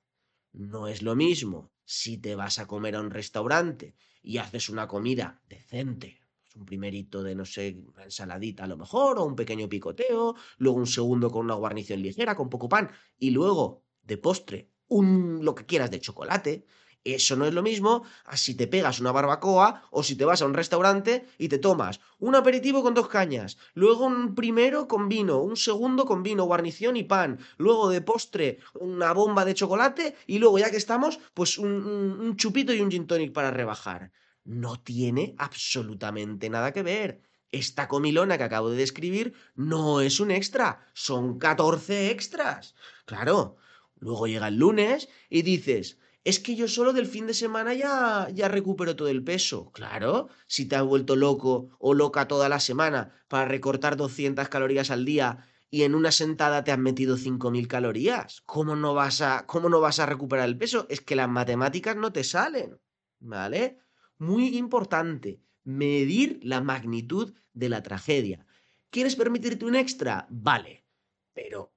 No 0.53 0.89
es 0.89 1.03
lo 1.03 1.15
mismo 1.15 1.71
si 1.91 2.19
te 2.19 2.35
vas 2.35 2.59
a 2.59 2.67
comer 2.67 2.97
a 2.97 3.01
un 3.01 3.11
restaurante 3.11 3.97
y 4.23 4.37
haces 4.37 4.69
una 4.69 4.87
comida 4.87 5.41
decente, 5.49 6.21
pues 6.39 6.55
un 6.55 6.67
primerito 6.67 7.23
de, 7.23 7.35
no 7.35 7.47
sé, 7.47 7.81
una 7.83 8.05
ensaladita 8.05 8.65
a 8.65 8.67
lo 8.67 8.77
mejor, 8.77 9.19
o 9.19 9.25
un 9.25 9.35
pequeño 9.35 9.71
picoteo, 9.71 10.35
luego 10.59 10.77
un 10.77 10.87
segundo 10.87 11.31
con 11.31 11.47
una 11.47 11.55
guarnición 11.55 12.03
ligera, 12.03 12.37
con 12.37 12.51
poco 12.51 12.69
pan, 12.69 12.91
y 13.19 13.31
luego, 13.31 13.87
de 14.03 14.19
postre, 14.19 14.71
un 14.89 15.43
lo 15.43 15.55
que 15.55 15.65
quieras 15.65 15.91
de 15.91 15.99
chocolate, 15.99 16.67
eso 17.05 17.37
no 17.37 17.47
es 17.47 17.55
lo 17.55 17.63
mismo 17.63 18.05
a 18.25 18.37
si 18.37 18.55
te 18.55 18.67
pegas 18.67 19.01
una 19.01 19.13
barbacoa 19.13 19.83
o 19.91 20.03
si 20.03 20.17
te 20.17 20.25
vas 20.25 20.43
a 20.43 20.47
un 20.47 20.55
restaurante 20.55 21.27
y 21.39 21.49
te 21.49 21.59
tomas 21.59 22.01
un 22.19 22.35
aperitivo 22.35 22.83
con 22.83 22.95
dos 22.95 23.09
cañas, 23.09 23.57
luego 23.75 24.05
un 24.05 24.35
primero 24.35 24.89
con 24.89 25.09
vino, 25.09 25.39
un 25.41 25.57
segundo 25.57 26.05
con 26.05 26.23
vino, 26.23 26.45
guarnición 26.45 26.97
y 26.97 27.05
pan, 27.05 27.39
luego 27.57 27.89
de 27.89 28.01
postre 28.01 28.59
una 28.75 29.13
bomba 29.13 29.45
de 29.45 29.55
chocolate 29.55 30.17
y 30.27 30.39
luego 30.39 30.59
ya 30.59 30.71
que 30.71 30.77
estamos, 30.77 31.19
pues 31.35 31.59
un, 31.59 32.35
chupito 32.37 32.73
y 32.73 32.81
un 32.81 32.91
gin 32.91 33.07
tonic 33.07 33.33
para 33.33 33.51
rebajar. 33.51 34.13
No 34.45 34.81
tiene 34.81 35.35
absolutamente 35.39 36.51
nada 36.51 36.73
que 36.73 36.83
ver. 36.83 37.23
Esta 37.51 37.89
comilona 37.89 38.37
que 38.37 38.45
acabo 38.45 38.71
de 38.71 38.77
describir 38.77 39.35
no 39.55 40.01
es 40.01 40.21
un 40.21 40.31
extra, 40.31 40.87
son 40.93 41.39
14 41.39 42.11
extras. 42.11 42.75
Claro, 43.07 43.57
luego 44.01 44.27
llega 44.27 44.49
el 44.49 44.57
lunes 44.57 45.09
y 45.31 45.43
dices, 45.43 45.99
es 46.29 46.39
que 46.39 46.55
yo 46.55 46.69
solo 46.69 46.93
del 46.93 47.07
fin 47.07 47.27
de 47.27 47.33
semana 47.33 47.73
ya, 47.73 48.29
ya 48.35 48.49
recupero 48.49 48.95
todo 48.95 49.09
el 49.09 49.25
peso. 49.25 49.73
Claro, 49.73 50.29
si 50.47 50.67
te 50.67 50.77
has 50.77 50.85
vuelto 50.85 51.17
loco 51.17 51.71
o 51.79 51.95
loca 51.95 52.29
toda 52.29 52.51
la 52.51 52.61
semana 52.61 53.15
para 53.29 53.47
recortar 53.47 53.97
200 53.97 54.47
calorías 54.51 54.91
al 54.91 55.07
día 55.07 55.47
y 55.71 55.85
en 55.85 55.95
una 55.95 56.13
sentada 56.13 56.65
te 56.65 56.71
has 56.71 56.79
metido 56.79 57.17
5.000 57.17 57.67
calorías, 57.67 58.43
¿cómo 58.45 58.77
no, 58.77 58.93
vas 58.93 59.23
a, 59.23 59.47
¿cómo 59.47 59.71
no 59.71 59.81
vas 59.81 60.01
a 60.01 60.07
recuperar 60.07 60.47
el 60.47 60.59
peso? 60.59 60.85
Es 60.91 61.01
que 61.01 61.17
las 61.17 61.31
matemáticas 61.31 61.97
no 61.97 62.13
te 62.13 62.25
salen, 62.25 62.79
¿vale? 63.21 63.79
Muy 64.19 64.59
importante, 64.59 65.41
medir 65.65 66.41
la 66.43 66.61
magnitud 66.61 67.33
de 67.55 67.71
la 67.71 67.83
tragedia. 67.83 68.47
¿Quieres 68.91 69.17
permitirte 69.17 69.65
un 69.65 69.77
extra? 69.77 70.27
Vale, 70.29 70.85
pero 71.33 71.73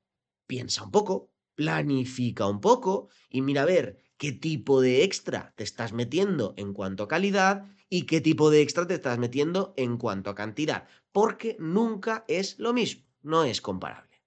piensa 0.45 0.83
un 0.83 0.91
poco, 0.91 1.29
planifica 1.55 2.47
un 2.47 2.59
poco 2.59 3.07
y 3.29 3.41
mira 3.41 3.61
a 3.61 3.65
ver 3.65 4.10
qué 4.21 4.31
tipo 4.31 4.81
de 4.81 5.03
extra 5.03 5.51
te 5.55 5.63
estás 5.63 5.93
metiendo 5.93 6.53
en 6.55 6.73
cuanto 6.73 7.01
a 7.01 7.07
calidad 7.07 7.65
y 7.89 8.05
qué 8.05 8.21
tipo 8.21 8.51
de 8.51 8.61
extra 8.61 8.85
te 8.85 8.93
estás 8.93 9.17
metiendo 9.17 9.73
en 9.77 9.97
cuanto 9.97 10.29
a 10.29 10.35
cantidad, 10.35 10.87
porque 11.11 11.57
nunca 11.57 12.23
es 12.27 12.59
lo 12.59 12.71
mismo, 12.71 13.03
no 13.23 13.45
es 13.45 13.61
comparable. 13.61 14.21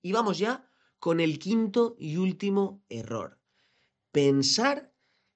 Y 0.00 0.12
vamos 0.12 0.38
ya 0.38 0.70
con 1.00 1.18
el 1.18 1.40
quinto 1.40 1.96
y 1.98 2.18
último 2.18 2.84
error. 2.88 3.40
Pensar 4.12 4.94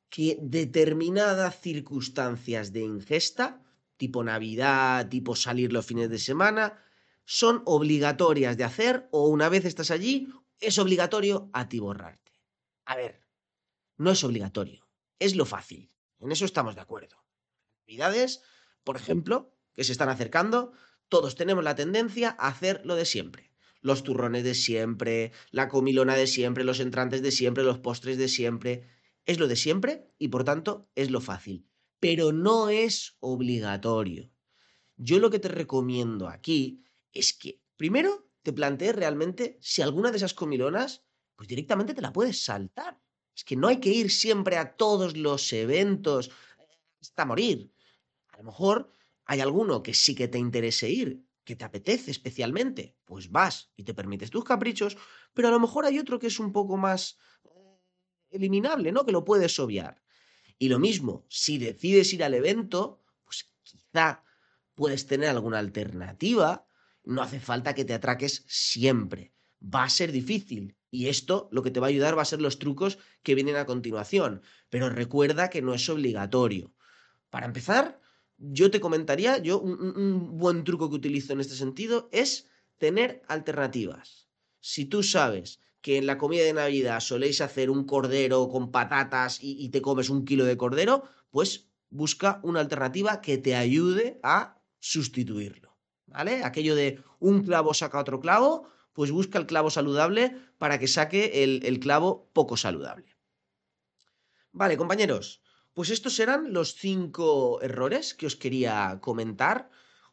que 0.09 0.39
determinadas 0.41 1.61
circunstancias 1.61 2.73
de 2.73 2.83
ingesta 2.83 3.61
tipo 3.97 4.23
Navidad, 4.23 5.09
tipo 5.09 5.35
salir 5.35 5.73
los 5.73 5.85
fines 5.85 6.11
de 6.11 6.21
semana, 6.21 6.81
son 7.25 7.63
obligatorias 7.65 8.57
de 8.57 8.63
hacer 8.63 9.09
o 9.11 9.27
una 9.27 9.49
vez 9.49 9.65
estás 9.65 9.91
allí, 9.91 10.29
es 10.61 10.79
obligatorio 10.79 11.51
atiborrarte. 11.53 12.31
A 12.85 12.95
ver, 12.95 13.24
no 13.97 14.11
es 14.11 14.25
obligatorio, 14.25 14.89
es 15.19 15.37
lo 15.37 15.47
fácil. 15.47 15.93
En 16.21 16.33
eso 16.33 16.45
estamos 16.45 16.75
de 16.75 16.81
acuerdo. 16.81 17.25
Navidades, 17.87 18.43
por 18.83 18.97
ejemplo, 18.97 19.55
que 19.75 19.85
se 19.85 19.93
están 19.93 20.09
acercando, 20.09 20.73
todos 21.09 21.35
tenemos 21.35 21.63
la 21.65 21.75
tendencia 21.75 22.35
a 22.39 22.49
hacer 22.49 22.81
lo 22.85 22.97
de 22.97 23.05
siempre. 23.05 23.53
Los 23.81 24.03
turrones 24.03 24.45
de 24.45 24.55
siempre, 24.55 25.33
la 25.51 25.69
comilona 25.69 26.17
de 26.17 26.27
siempre, 26.27 26.65
los 26.65 26.81
entrantes 26.81 27.23
de 27.23 27.31
siempre, 27.31 27.63
los 27.65 27.79
postres 27.79 28.17
de 28.17 28.29
siempre. 28.29 28.89
Es 29.27 29.39
lo 29.39 29.47
de 29.47 29.57
siempre 29.57 30.11
y 30.19 30.29
por 30.29 30.45
tanto 30.45 30.91
es 30.95 31.11
lo 31.11 31.21
fácil. 31.21 31.69
Pero 32.01 32.33
no 32.33 32.71
es 32.71 33.17
obligatorio. 33.21 34.31
Yo 34.97 35.19
lo 35.19 35.31
que 35.31 35.39
te 35.39 35.49
recomiendo 35.49 36.29
aquí 36.29 36.83
es 37.13 37.33
que 37.33 37.61
primero 37.77 38.31
te 38.43 38.53
plantees 38.53 38.97
realmente 38.97 39.59
si 39.61 39.83
alguna 39.83 40.11
de 40.11 40.17
esas 40.17 40.35
comilonas, 40.35 41.05
pues 41.37 41.49
directamente 41.49 41.95
te 41.95 42.03
la 42.03 42.13
puedes 42.13 42.45
saltar. 42.45 43.01
Es 43.35 43.45
que 43.45 43.57
no 43.57 43.69
hay 43.69 43.81
que 43.81 43.91
ir 43.91 44.11
siempre 44.11 44.57
a 44.57 44.77
todos 44.77 45.17
los 45.17 45.53
eventos 45.53 46.31
hasta 47.01 47.25
morir. 47.25 47.73
A 48.29 48.39
lo 48.39 48.45
mejor 48.45 48.91
hay 49.25 49.41
alguno 49.41 49.83
que 49.83 49.95
sí 49.95 50.15
que 50.15 50.29
te 50.29 50.39
interese 50.39 50.89
ir, 50.89 51.25
que 51.45 51.57
te 51.57 51.65
apetece 51.65 52.11
especialmente, 52.11 52.97
pues 53.05 53.31
vas 53.31 53.73
y 53.77 53.85
te 53.85 53.95
permites 53.95 54.31
tus 54.31 54.45
caprichos, 54.45 54.97
pero 55.33 55.49
a 55.49 55.51
lo 55.51 55.61
mejor 55.61 55.85
hay 55.85 55.99
otro 55.99 56.19
que 56.19 56.29
es 56.29 56.39
un 56.39 56.53
poco 56.53 56.77
más 56.77 57.19
eh, 57.45 57.81
eliminable, 58.31 58.93
¿no? 58.93 59.05
Que 59.05 59.13
lo 59.13 59.25
puedes 59.25 59.59
obviar. 59.59 60.03
Y 60.59 60.69
lo 60.69 60.79
mismo, 60.79 61.27
si 61.29 61.59
decides 61.59 62.13
ir 62.13 62.23
al 62.23 62.35
evento, 62.35 63.03
pues 63.25 63.51
quizá 63.63 64.23
puedes 64.75 65.07
tener 65.07 65.29
alguna 65.29 65.59
alternativa 65.59 66.67
no 67.05 67.23
hace 67.23 67.41
falta 67.41 67.75
que 67.75 67.85
te 67.85 67.95
atraques 67.95 68.45
siempre. 68.49 69.33
Va 69.63 69.85
a 69.85 69.91
ser 69.91 70.13
difícil. 70.13 70.77
Y 70.95 71.09
esto 71.09 71.49
lo 71.51 71.65
que 71.65 71.73
te 71.73 71.81
va 71.81 71.89
a 71.89 71.91
ayudar 71.91 72.17
va 72.17 72.23
a 72.23 72.25
ser 72.33 72.41
los 72.41 72.61
trucos 72.61 72.99
que 73.25 73.35
vienen 73.35 73.57
a 73.57 73.67
continuación. 73.67 74.43
Pero 74.71 74.91
recuerda 74.91 75.51
que 75.51 75.61
no 75.61 75.75
es 75.75 75.89
obligatorio. 75.89 76.73
Para 77.31 77.47
empezar, 77.47 78.01
yo 78.39 78.71
te 78.71 78.79
comentaría, 78.79 79.39
yo 79.39 79.59
un, 79.59 80.39
buen 80.39 80.63
truco 80.63 80.89
que 80.89 80.95
utilizo 80.95 81.33
en 81.33 81.41
este 81.41 81.57
sentido 81.57 82.09
es 82.13 82.49
tener 82.79 83.23
alternativas. 83.27 84.29
Si 84.61 84.85
tú 84.85 85.03
sabes 85.03 85.59
que 85.81 85.99
en 85.99 86.07
la 86.07 86.17
comida 86.17 86.45
de 86.45 86.53
Navidad 86.53 87.01
soléis 87.01 87.41
hacer 87.41 87.71
un 87.71 87.85
cordero 87.85 88.49
con 88.49 88.71
patatas 88.71 89.43
y, 89.43 89.57
y 89.59 89.71
te 89.71 89.83
comes 89.83 90.11
un 90.11 90.25
kilo 90.25 90.45
de 90.45 90.57
cordero, 90.57 91.03
pues 91.31 91.67
busca 91.91 92.39
una 92.45 92.61
alternativa 92.61 93.21
que 93.21 93.37
te 93.37 93.57
ayude 93.57 94.21
a 94.23 94.63
sustituirlo. 94.79 95.77
¿vale? 96.07 96.45
Aquello 96.45 96.77
de 96.77 97.03
un 97.19 97.43
clavo 97.43 97.75
saca 97.75 97.99
otro 97.99 98.21
clavo, 98.21 98.69
pues 98.95 99.11
busca 99.11 99.39
el 99.39 99.47
clavo 99.47 99.71
saludable 99.71 100.37
para 100.57 100.79
que 100.79 100.89
saque 100.89 101.45
el, 101.45 101.81
clavo 101.81 102.31
poco 102.33 102.57
saludable. 102.57 103.17
Vale, 104.53 104.77
compañeros, 104.77 105.43
pues 105.75 105.91
estos 105.91 106.19
eran 106.21 106.53
los 106.53 106.77
cinco 106.77 107.61
errores 107.61 108.15
que 108.15 108.27
os 108.27 108.37
quería 108.37 108.99
comentar. 109.03 109.69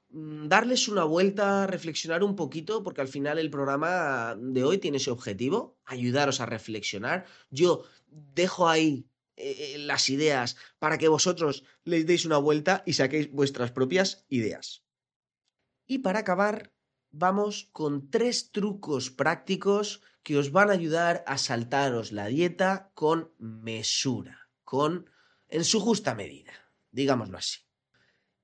Mm, 0.09 0.47
darles 0.47 0.87
una 0.87 1.03
vuelta, 1.03 1.67
reflexionar 1.67 2.23
un 2.23 2.35
poquito, 2.35 2.83
porque 2.83 3.01
al 3.01 3.07
final 3.07 3.37
el 3.37 3.51
programa 3.51 4.35
de 4.37 4.63
hoy 4.63 4.79
tiene 4.79 4.97
ese 4.97 5.11
objetivo, 5.11 5.77
ayudaros 5.85 6.41
a 6.41 6.47
reflexionar. 6.47 7.25
Yo 7.51 7.83
dejo 8.09 8.67
ahí 8.67 9.05
eh, 9.37 9.75
eh, 9.75 9.77
las 9.77 10.09
ideas 10.09 10.57
para 10.79 10.97
que 10.97 11.07
vosotros 11.07 11.63
les 11.83 12.05
deis 12.07 12.25
una 12.25 12.37
vuelta 12.37 12.81
y 12.85 12.93
saquéis 12.93 13.31
vuestras 13.31 13.71
propias 13.71 14.25
ideas. 14.27 14.83
Y 15.85 15.99
para 15.99 16.19
acabar, 16.19 16.73
vamos 17.11 17.69
con 17.71 18.09
tres 18.09 18.51
trucos 18.51 19.11
prácticos 19.11 20.01
que 20.23 20.37
os 20.37 20.51
van 20.51 20.69
a 20.69 20.73
ayudar 20.73 21.23
a 21.27 21.37
saltaros 21.37 22.11
la 22.11 22.27
dieta 22.27 22.91
con 22.93 23.33
mesura, 23.37 24.49
con 24.63 25.09
en 25.49 25.63
su 25.65 25.79
justa 25.79 26.15
medida, 26.15 26.53
digámoslo 26.91 27.37
así. 27.37 27.59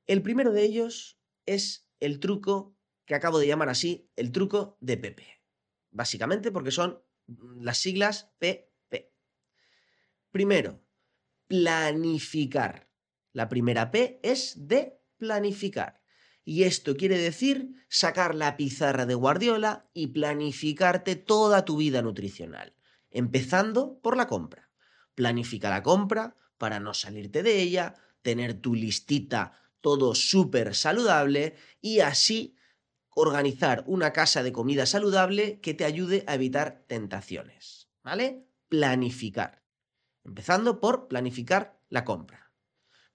El 0.05 0.21
primero 0.21 0.51
de 0.51 0.63
ellos 0.63 1.19
es 1.45 1.87
el 1.99 2.19
truco 2.19 2.75
que 3.05 3.15
acabo 3.15 3.39
de 3.39 3.47
llamar 3.47 3.69
así, 3.69 4.09
el 4.15 4.31
truco 4.31 4.77
de 4.81 4.97
PP. 4.97 5.23
Básicamente 5.91 6.51
porque 6.51 6.71
son 6.71 7.01
las 7.55 7.77
siglas 7.77 8.31
PP. 8.39 9.13
Primero, 10.31 10.81
planificar. 11.47 12.89
La 13.31 13.47
primera 13.49 13.91
P 13.91 14.19
es 14.23 14.67
de 14.67 14.99
planificar. 15.17 16.01
Y 16.49 16.63
esto 16.63 16.95
quiere 16.95 17.17
decir 17.17 17.73
sacar 17.89 18.33
la 18.33 18.55
pizarra 18.55 19.05
de 19.05 19.15
Guardiola 19.15 19.89
y 19.93 20.07
planificarte 20.07 21.17
toda 21.17 21.65
tu 21.65 21.75
vida 21.75 22.01
nutricional, 22.01 22.73
empezando 23.11 23.99
por 23.99 24.15
la 24.15 24.27
compra. 24.27 24.69
Planifica 25.13 25.69
la 25.69 25.83
compra 25.83 26.37
para 26.57 26.79
no 26.79 26.93
salirte 26.93 27.43
de 27.43 27.61
ella, 27.61 27.95
tener 28.21 28.61
tu 28.61 28.75
listita 28.75 29.59
todo 29.81 30.15
súper 30.15 30.73
saludable 30.73 31.57
y 31.81 31.99
así 31.99 32.55
organizar 33.09 33.83
una 33.85 34.13
casa 34.13 34.41
de 34.41 34.53
comida 34.53 34.85
saludable 34.85 35.59
que 35.59 35.73
te 35.73 35.83
ayude 35.83 36.23
a 36.27 36.35
evitar 36.35 36.85
tentaciones. 36.87 37.89
¿Vale? 38.03 38.47
Planificar. 38.69 39.65
Empezando 40.23 40.79
por 40.79 41.09
planificar 41.09 41.77
la 41.89 42.05
compra. 42.05 42.53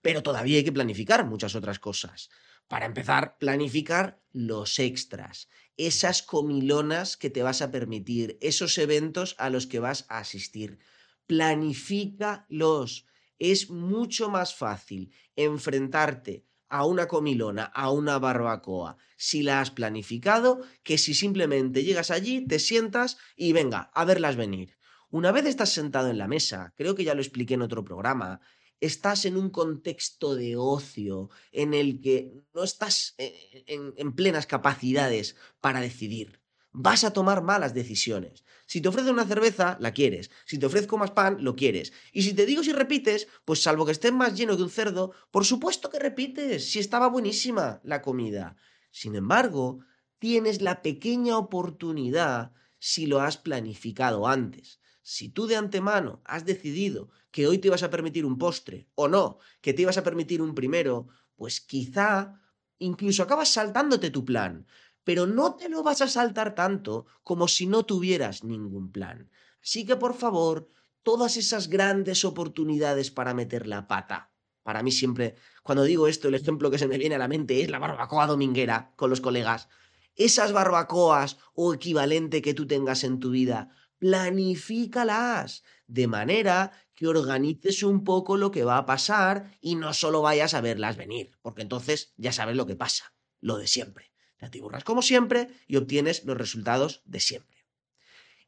Pero 0.03 0.23
todavía 0.23 0.59
hay 0.59 0.65
que 0.65 0.73
planificar 0.73 1.25
muchas 1.25 1.55
otras 1.55 1.79
cosas. 1.79 2.29
Para 2.73 2.87
empezar, 2.87 3.37
planificar 3.37 4.23
los 4.33 4.79
extras, 4.79 5.51
esas 5.77 6.23
comilonas 6.23 7.19
que 7.19 7.29
te 7.29 7.43
vas 7.43 7.61
a 7.61 7.71
permitir, 7.71 8.39
esos 8.41 8.79
eventos 8.79 9.37
a 9.39 9.51
los 9.51 9.67
que 9.67 9.79
vas 9.79 10.07
a 10.09 10.21
asistir. 10.21 10.79
Planifícalos. 11.27 13.05
Es 13.39 13.69
mucho 13.69 14.31
más 14.31 14.55
fácil 14.55 15.13
enfrentarte 15.37 16.47
a 16.71 16.87
una 16.87 17.09
comilona, 17.09 17.65
a 17.65 17.91
una 17.91 18.19
barbacoa, 18.19 18.97
si 19.19 19.43
la 19.43 19.61
has 19.61 19.71
planificado, 19.71 20.63
que 20.83 20.97
si 20.97 21.13
simplemente 21.13 21.85
llegas 21.85 22.11
allí, 22.11 22.47
te 22.47 22.59
sientas 22.59 23.19
y 23.37 23.53
venga, 23.53 23.91
a 23.93 24.07
verlas 24.07 24.37
venir. 24.37 24.79
Una 25.11 25.31
vez 25.31 25.45
estás 25.45 25.69
sentado 25.75 26.09
en 26.09 26.17
la 26.17 26.27
mesa, 26.27 26.73
creo 26.75 26.95
que 26.95 27.05
ya 27.05 27.15
lo 27.15 27.21
expliqué 27.21 27.53
en 27.53 27.61
otro 27.61 27.85
programa, 27.85 28.41
estás 28.83 29.25
en 29.27 29.37
un 29.37 29.49
contexto 29.49 30.35
de 30.35 30.57
ocio 30.57 31.31
en 31.53 31.73
el 31.73 32.01
que 32.01 32.43
no 32.53 32.65
estás 32.65 33.15
eh, 33.17 33.65
en, 33.69 34.13
plenas 34.13 34.47
capacidades 34.47 35.37
para 35.61 35.81
decidir. 35.81 36.41
Vas 36.73 37.05
a 37.05 37.13
tomar 37.13 37.43
malas 37.43 37.75
decisiones. 37.75 38.45
Si 38.67 38.81
te 38.81 38.89
ofrecen 38.89 39.13
una 39.13 39.27
cerveza, 39.27 39.77
la 39.79 39.93
quieres. 39.93 40.31
Si 40.47 40.59
te 40.59 40.67
ofrezco 40.67 40.99
más 40.99 41.13
pan, 41.13 41.45
lo 41.45 41.55
quieres. 41.55 41.93
Y 42.13 42.23
si 42.23 42.35
te 42.35 42.45
digo 42.45 42.65
si 42.65 42.73
repites, 42.73 43.29
pues 43.45 43.63
salvo 43.63 43.87
que 43.87 43.93
estés 43.93 44.13
más 44.13 44.37
lleno 44.37 44.57
que 44.57 44.65
un 44.65 44.71
cerdo, 44.71 45.13
por 45.31 45.45
supuesto 45.45 45.89
que 45.89 46.01
repites, 46.01 46.69
si 46.69 46.81
estaba 46.81 47.09
buenísima 47.09 47.81
la 47.85 48.03
comida. 48.03 48.57
Sin 48.91 49.15
embargo, 49.15 49.85
tienes 50.19 50.61
la 50.61 50.83
pequeña 50.83 51.39
oportunidad 51.39 52.53
si 52.81 53.07
lo 53.07 53.21
has 53.21 53.37
planificado 53.37 54.27
antes. 54.27 54.81
Si 55.03 55.29
tú 55.29 55.47
de 55.47 55.55
antemano 55.55 56.21
has 56.25 56.45
decidido 56.45 57.11
que 57.33 57.49
hoy 57.49 57.59
te 57.59 57.69
ibas 57.69 57.83
a 57.83 57.91
permitir 57.91 58.25
un 58.25 58.39
postre 58.39 58.87
o 58.95 59.09
no, 59.09 59.39
que 59.61 59.73
te 59.73 59.83
ibas 59.83 59.99
a 59.99 60.05
permitir 60.05 60.41
un 60.41 60.55
primero, 60.55 61.09
pues 61.35 61.61
quizá 61.61 62.41
incluso 62.79 63.23
acabas 63.23 63.49
saltándote 63.49 64.11
tu 64.11 64.25
plan, 64.25 64.67
pero 65.03 65.27
no 65.27 65.57
te 65.57 65.69
lo 65.69 65.83
vas 65.83 66.03
a 66.03 66.09
saltar 66.09 66.55
tanto 66.55 67.07
como 67.25 67.49
si 67.49 67.67
no 67.67 67.85
tuvieras 67.85 68.45
ningún 68.45 68.93
plan. 68.93 69.31
Así 69.63 69.85
que 69.87 69.97
por 69.97 70.15
favor, 70.15 70.71
todas 71.03 71.37
esas 71.37 71.69
grandes 71.69 72.25
oportunidades 72.25 73.11
para 73.11 73.35
meter 73.35 73.67
la 73.67 73.89
pata. 73.89 74.31
Para 74.63 74.83
mí 74.83 74.93
siempre, 74.93 75.35
cuando 75.63 75.85
digo 75.85 76.07
esto, 76.07 76.29
el 76.29 76.35
ejemplo 76.35 76.71
que 76.71 76.79
se 76.79 76.87
me 76.87 76.99
viene 76.99 77.17
a 77.17 77.19
la 77.19 77.29
mente 77.29 77.63
es 77.63 77.71
la 77.71 77.79
barbacoa 77.79 78.27
dominguera 78.27 78.93
con 78.97 79.11
los 79.11 79.21
colegas. 79.21 79.69
Esas 80.15 80.53
barbacoas 80.53 81.39
o 81.55 81.75
equivalente 81.75 82.43
que 82.43 82.55
tú 82.55 82.67
tengas 82.67 83.03
en 83.03 83.19
tu 83.19 83.31
vida, 83.31 83.71
planifícalas 83.99 85.63
de 85.87 86.07
manera 86.07 86.73
que 86.95 87.07
organices 87.07 87.83
un 87.83 88.05
poco 88.05 88.37
lo 88.37 88.51
que 88.51 88.65
va 88.65 88.79
a 88.79 88.87
pasar 88.87 89.57
y 89.61 89.75
no 89.75 89.95
solo 89.95 90.23
vayas 90.23 90.55
a 90.55 90.61
verlas 90.61 90.97
venir, 90.97 91.33
porque 91.43 91.63
entonces 91.63 92.13
ya 92.17 92.33
sabes 92.33 92.57
lo 92.57 92.67
que 92.67 92.77
pasa, 92.77 93.15
lo 93.41 93.59
de 93.59 93.67
siempre. 93.67 94.13
Te 94.37 94.47
atiburras 94.47 94.85
como 94.85 95.03
siempre 95.03 95.49
y 95.67 95.77
obtienes 95.77 96.25
los 96.25 96.37
resultados 96.37 97.03
de 97.05 97.21
siempre. 97.21 97.65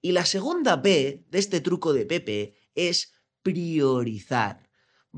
Y 0.01 0.13
la 0.13 0.27
segunda 0.27 0.83
P 0.83 1.25
de 1.31 1.39
este 1.39 1.61
truco 1.61 1.93
de 1.93 2.05
Pepe 2.05 2.55
es 2.75 3.15
priorizar. 3.43 4.69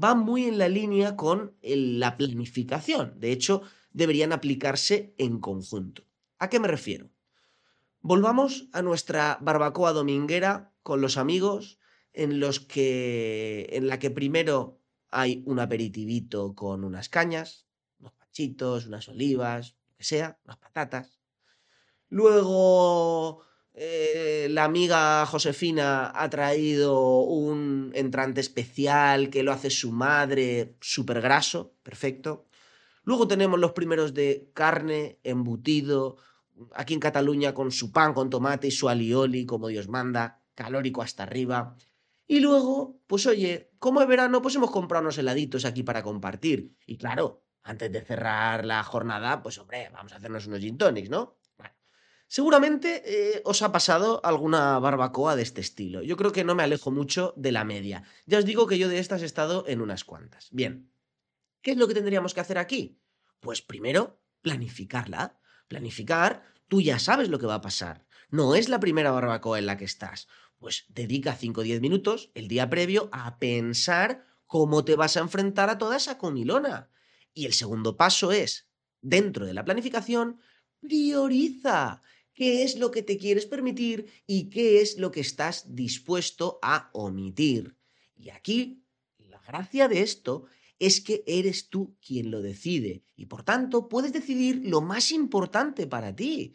Va 0.00 0.14
muy 0.14 0.44
en 0.44 0.58
la 0.58 0.68
línea 0.68 1.16
con 1.16 1.56
la 1.62 2.16
planificación. 2.16 3.18
De 3.18 3.32
hecho, 3.32 3.62
deberían 3.90 4.32
aplicarse 4.32 5.14
en 5.18 5.40
conjunto. 5.40 6.04
¿A 6.38 6.50
qué 6.50 6.60
me 6.60 6.68
refiero? 6.68 7.10
Volvamos 8.00 8.68
a 8.72 8.82
nuestra 8.82 9.38
barbacoa 9.40 9.92
dominguera 9.92 10.72
con 10.82 11.00
los 11.00 11.16
amigos, 11.16 11.78
en 12.16 12.40
los 12.40 12.60
que 12.60 13.68
en 13.70 13.86
la 13.86 13.98
que 13.98 14.10
primero 14.10 14.80
hay 15.10 15.42
un 15.46 15.60
aperitivito 15.60 16.54
con 16.54 16.82
unas 16.82 17.08
cañas, 17.08 17.66
unos 18.00 18.14
chitos, 18.32 18.86
unas 18.86 19.08
olivas, 19.08 19.76
lo 19.90 19.96
que 19.96 20.04
sea, 20.04 20.38
unas 20.44 20.56
patatas. 20.56 21.20
Luego 22.08 23.42
eh, 23.74 24.48
la 24.50 24.64
amiga 24.64 25.26
Josefina 25.26 26.10
ha 26.14 26.30
traído 26.30 27.20
un 27.20 27.92
entrante 27.94 28.40
especial 28.40 29.28
que 29.28 29.42
lo 29.42 29.52
hace 29.52 29.68
su 29.68 29.92
madre, 29.92 30.76
súper 30.80 31.20
graso, 31.20 31.74
perfecto. 31.82 32.46
Luego 33.04 33.28
tenemos 33.28 33.60
los 33.60 33.72
primeros 33.72 34.14
de 34.14 34.50
carne, 34.54 35.18
embutido, 35.22 36.16
aquí 36.74 36.94
en 36.94 37.00
Cataluña 37.00 37.52
con 37.52 37.70
su 37.70 37.92
pan 37.92 38.14
con 38.14 38.30
tomate 38.30 38.68
y 38.68 38.70
su 38.70 38.88
alioli, 38.88 39.44
como 39.44 39.68
Dios 39.68 39.88
manda, 39.88 40.40
calórico 40.54 41.02
hasta 41.02 41.24
arriba. 41.24 41.76
Y 42.26 42.40
luego, 42.40 43.00
pues 43.06 43.26
oye, 43.26 43.72
como 43.78 44.00
es 44.00 44.08
verano, 44.08 44.42
pues 44.42 44.54
hemos 44.56 44.70
comprado 44.70 45.02
unos 45.02 45.18
heladitos 45.18 45.64
aquí 45.64 45.82
para 45.82 46.02
compartir. 46.02 46.76
Y 46.86 46.98
claro, 46.98 47.44
antes 47.62 47.92
de 47.92 48.00
cerrar 48.00 48.64
la 48.64 48.82
jornada, 48.82 49.42
pues 49.42 49.58
hombre, 49.58 49.90
vamos 49.92 50.12
a 50.12 50.16
hacernos 50.16 50.46
unos 50.46 50.60
gin 50.60 50.78
tonics, 50.78 51.10
¿no? 51.10 51.38
Seguramente 52.28 53.02
eh, 53.06 53.42
os 53.44 53.62
ha 53.62 53.70
pasado 53.70 54.20
alguna 54.24 54.78
barbacoa 54.80 55.36
de 55.36 55.42
este 55.42 55.60
estilo. 55.60 56.02
Yo 56.02 56.16
creo 56.16 56.32
que 56.32 56.42
no 56.42 56.56
me 56.56 56.64
alejo 56.64 56.90
mucho 56.90 57.32
de 57.36 57.52
la 57.52 57.64
media. 57.64 58.02
Ya 58.26 58.38
os 58.38 58.44
digo 58.44 58.66
que 58.66 58.78
yo 58.78 58.88
de 58.88 58.98
estas 58.98 59.22
he 59.22 59.26
estado 59.26 59.64
en 59.68 59.80
unas 59.80 60.02
cuantas. 60.02 60.48
Bien, 60.50 60.90
¿qué 61.62 61.72
es 61.72 61.76
lo 61.76 61.86
que 61.86 61.94
tendríamos 61.94 62.34
que 62.34 62.40
hacer 62.40 62.58
aquí? 62.58 63.00
Pues 63.38 63.62
primero, 63.62 64.20
planificarla. 64.42 65.38
Planificar, 65.68 66.42
tú 66.68 66.80
ya 66.80 66.98
sabes 66.98 67.28
lo 67.28 67.38
que 67.38 67.46
va 67.46 67.54
a 67.54 67.60
pasar. 67.60 68.06
No 68.28 68.56
es 68.56 68.68
la 68.68 68.80
primera 68.80 69.12
barbacoa 69.12 69.60
en 69.60 69.66
la 69.66 69.76
que 69.76 69.84
estás. 69.84 70.26
Pues 70.58 70.86
dedica 70.88 71.34
5 71.34 71.60
o 71.60 71.64
10 71.64 71.80
minutos 71.80 72.30
el 72.34 72.48
día 72.48 72.68
previo 72.70 73.08
a 73.12 73.38
pensar 73.38 74.24
cómo 74.46 74.84
te 74.84 74.96
vas 74.96 75.16
a 75.16 75.20
enfrentar 75.20 75.70
a 75.70 75.78
toda 75.78 75.96
esa 75.96 76.18
comilona. 76.18 76.90
Y 77.34 77.46
el 77.46 77.52
segundo 77.52 77.96
paso 77.96 78.32
es, 78.32 78.68
dentro 79.02 79.44
de 79.44 79.54
la 79.54 79.64
planificación, 79.64 80.40
prioriza 80.80 82.02
qué 82.32 82.62
es 82.62 82.78
lo 82.78 82.90
que 82.90 83.02
te 83.02 83.18
quieres 83.18 83.46
permitir 83.46 84.10
y 84.26 84.48
qué 84.50 84.80
es 84.80 84.98
lo 84.98 85.10
que 85.10 85.20
estás 85.20 85.74
dispuesto 85.74 86.58
a 86.62 86.90
omitir. 86.92 87.76
Y 88.14 88.30
aquí, 88.30 88.84
la 89.18 89.40
gracia 89.40 89.88
de 89.88 90.00
esto 90.00 90.46
es 90.78 91.00
que 91.00 91.24
eres 91.26 91.68
tú 91.68 91.96
quien 92.06 92.30
lo 92.30 92.42
decide 92.42 93.02
y 93.16 93.26
por 93.26 93.42
tanto 93.42 93.88
puedes 93.88 94.12
decidir 94.12 94.62
lo 94.64 94.80
más 94.80 95.10
importante 95.12 95.86
para 95.86 96.14
ti. 96.14 96.54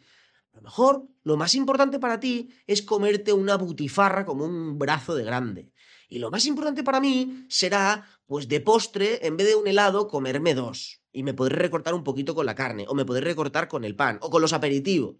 A 0.52 0.56
lo 0.56 0.62
mejor 0.62 1.08
lo 1.22 1.36
más 1.36 1.54
importante 1.54 1.98
para 1.98 2.20
ti 2.20 2.50
es 2.66 2.82
comerte 2.82 3.32
una 3.32 3.56
butifarra 3.56 4.24
como 4.26 4.44
un 4.44 4.78
brazo 4.78 5.14
de 5.14 5.24
grande. 5.24 5.72
Y 6.08 6.18
lo 6.18 6.30
más 6.30 6.44
importante 6.44 6.84
para 6.84 7.00
mí 7.00 7.46
será, 7.48 8.06
pues 8.26 8.46
de 8.48 8.60
postre, 8.60 9.26
en 9.26 9.38
vez 9.38 9.46
de 9.48 9.54
un 9.54 9.66
helado, 9.66 10.08
comerme 10.08 10.54
dos. 10.54 11.00
Y 11.10 11.22
me 11.22 11.32
podré 11.32 11.56
recortar 11.56 11.94
un 11.94 12.04
poquito 12.04 12.34
con 12.34 12.44
la 12.44 12.54
carne, 12.54 12.84
o 12.86 12.94
me 12.94 13.06
podré 13.06 13.24
recortar 13.24 13.66
con 13.66 13.84
el 13.84 13.96
pan, 13.96 14.18
o 14.20 14.28
con 14.28 14.42
los 14.42 14.52
aperitivos. 14.52 15.16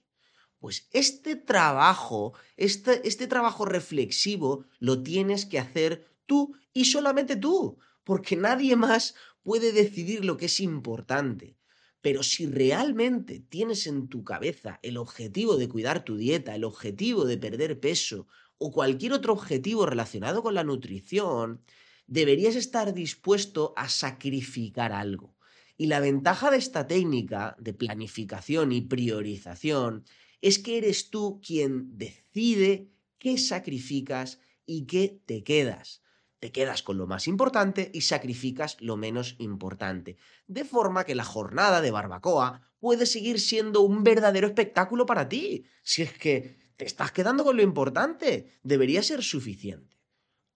Pues 0.59 0.89
este 0.93 1.35
trabajo, 1.35 2.35
este, 2.57 3.07
este 3.09 3.27
trabajo 3.27 3.65
reflexivo, 3.65 4.67
lo 4.81 5.03
tienes 5.03 5.47
que 5.47 5.59
hacer 5.59 6.07
tú 6.27 6.55
y 6.75 6.85
solamente 6.85 7.37
tú, 7.37 7.79
porque 8.05 8.37
nadie 8.37 8.77
más 8.77 9.15
puede 9.43 9.73
decidir 9.73 10.25
lo 10.25 10.37
que 10.37 10.47
es 10.47 10.61
importante. 10.61 11.57
Pero 12.03 12.23
si 12.25 12.47
realmente 12.47 13.41
tienes 13.41 13.87
en 13.87 14.09
tu 14.09 14.25
cabeza 14.25 14.81
el 14.83 14.97
objetivo 14.97 15.57
de 15.57 15.69
cuidar 15.69 16.05
tu 16.05 16.17
dieta, 16.17 16.55
el 16.55 16.65
objetivo 16.65 17.25
de 17.25 17.39
perder 17.39 17.81
peso 17.81 18.27
o 18.59 18.73
cualquier 18.73 19.13
otro 19.13 19.33
objetivo 19.33 19.87
relacionado 19.87 20.43
con 20.43 20.55
la 20.55 20.65
nutrición, 20.65 21.63
deberías 22.07 22.57
estar 22.57 22.93
dispuesto 22.93 23.73
a 23.77 23.89
sacrificar 23.89 24.93
algo. 24.93 25.37
Y 25.77 25.87
la 25.87 26.01
ventaja 26.01 26.51
de 26.51 26.59
esta 26.59 26.87
técnica 26.87 27.57
de 27.59 27.73
planificación 27.73 28.73
y 28.73 28.83
priorización 28.83 30.05
es 30.41 30.59
que 30.59 30.79
eres 30.79 31.11
tú 31.11 31.41
quien 31.45 31.97
decide 31.97 32.91
qué 33.19 33.39
sacrificas 33.39 34.41
y 34.67 34.87
qué 34.87 35.21
te 35.25 35.45
quedas. 35.45 36.02
Te 36.43 36.51
quedas 36.51 36.83
con 36.83 36.99
lo 36.99 37.07
más 37.07 37.29
importante 37.29 37.89
y 37.95 38.01
sacrificas 38.01 38.77
lo 38.81 38.97
menos 38.97 39.37
importante. 39.39 40.17
De 40.49 40.65
forma 40.65 41.05
que 41.05 41.15
la 41.15 41.23
jornada 41.23 41.81
de 41.81 41.93
barbacoa 41.93 42.69
puede 42.81 43.07
seguir 43.07 43.39
siendo 43.39 43.83
un 43.83 44.03
verdadero 44.03 44.49
espectáculo 44.49 45.07
para 45.07 45.29
ti. 45.29 45.67
Si 45.85 46.03
es 46.03 46.13
que 46.19 46.73
te 46.77 46.85
estás 46.85 47.13
quedando 47.13 47.45
con 47.45 47.57
lo 47.57 47.63
importante, 47.63 48.59
debería 48.65 49.05
ser 49.05 49.23
suficiente. 49.23 50.03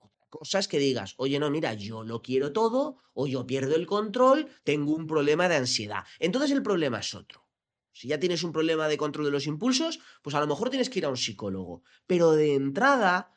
Otra 0.01 0.27
cosa 0.29 0.59
es 0.59 0.67
que 0.67 0.81
digas, 0.81 1.15
oye, 1.19 1.39
no, 1.39 1.51
mira, 1.51 1.73
yo 1.75 2.03
lo 2.03 2.21
quiero 2.21 2.53
todo, 2.53 2.97
o 3.15 3.29
yo 3.29 3.47
pierdo 3.47 3.77
el 3.77 3.87
control, 3.87 4.49
tengo 4.65 4.93
un 4.93 5.07
problema 5.07 5.49
de 5.49 5.55
ansiedad. 5.55 6.03
Entonces 6.19 6.51
el 6.51 6.65
problema 6.65 6.99
es 6.99 7.15
otro. 7.15 7.47
Si 7.93 8.09
ya 8.09 8.19
tienes 8.19 8.43
un 8.43 8.51
problema 8.51 8.89
de 8.89 8.99
control 8.99 9.27
de 9.27 9.31
los 9.31 9.47
impulsos, 9.47 10.01
pues 10.23 10.35
a 10.35 10.41
lo 10.41 10.49
mejor 10.49 10.69
tienes 10.69 10.91
que 10.91 10.99
ir 10.99 11.05
a 11.05 11.11
un 11.11 11.17
psicólogo. 11.17 11.85
Pero 12.09 12.33
de 12.33 12.55
entrada, 12.55 13.36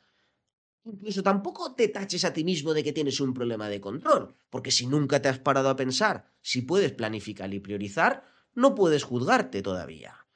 incluso 0.84 1.22
tampoco 1.22 1.74
te 1.74 1.88
taches 1.88 2.24
a 2.24 2.32
ti 2.32 2.44
mismo 2.44 2.74
de 2.74 2.82
que 2.82 2.92
tienes 2.92 3.20
un 3.20 3.34
problema 3.34 3.68
de 3.68 3.80
control, 3.80 4.34
porque 4.50 4.70
si 4.70 4.86
nunca 4.86 5.20
te 5.20 5.28
has 5.28 5.38
parado 5.38 5.68
a 5.68 5.76
pensar 5.76 6.32
si 6.40 6.62
puedes 6.62 6.92
planificar 6.92 7.52
y 7.52 7.60
priorizar, 7.60 8.24
no 8.54 8.74
puedes 8.74 9.04
juzgarte 9.04 9.62
todavía. 9.62 10.26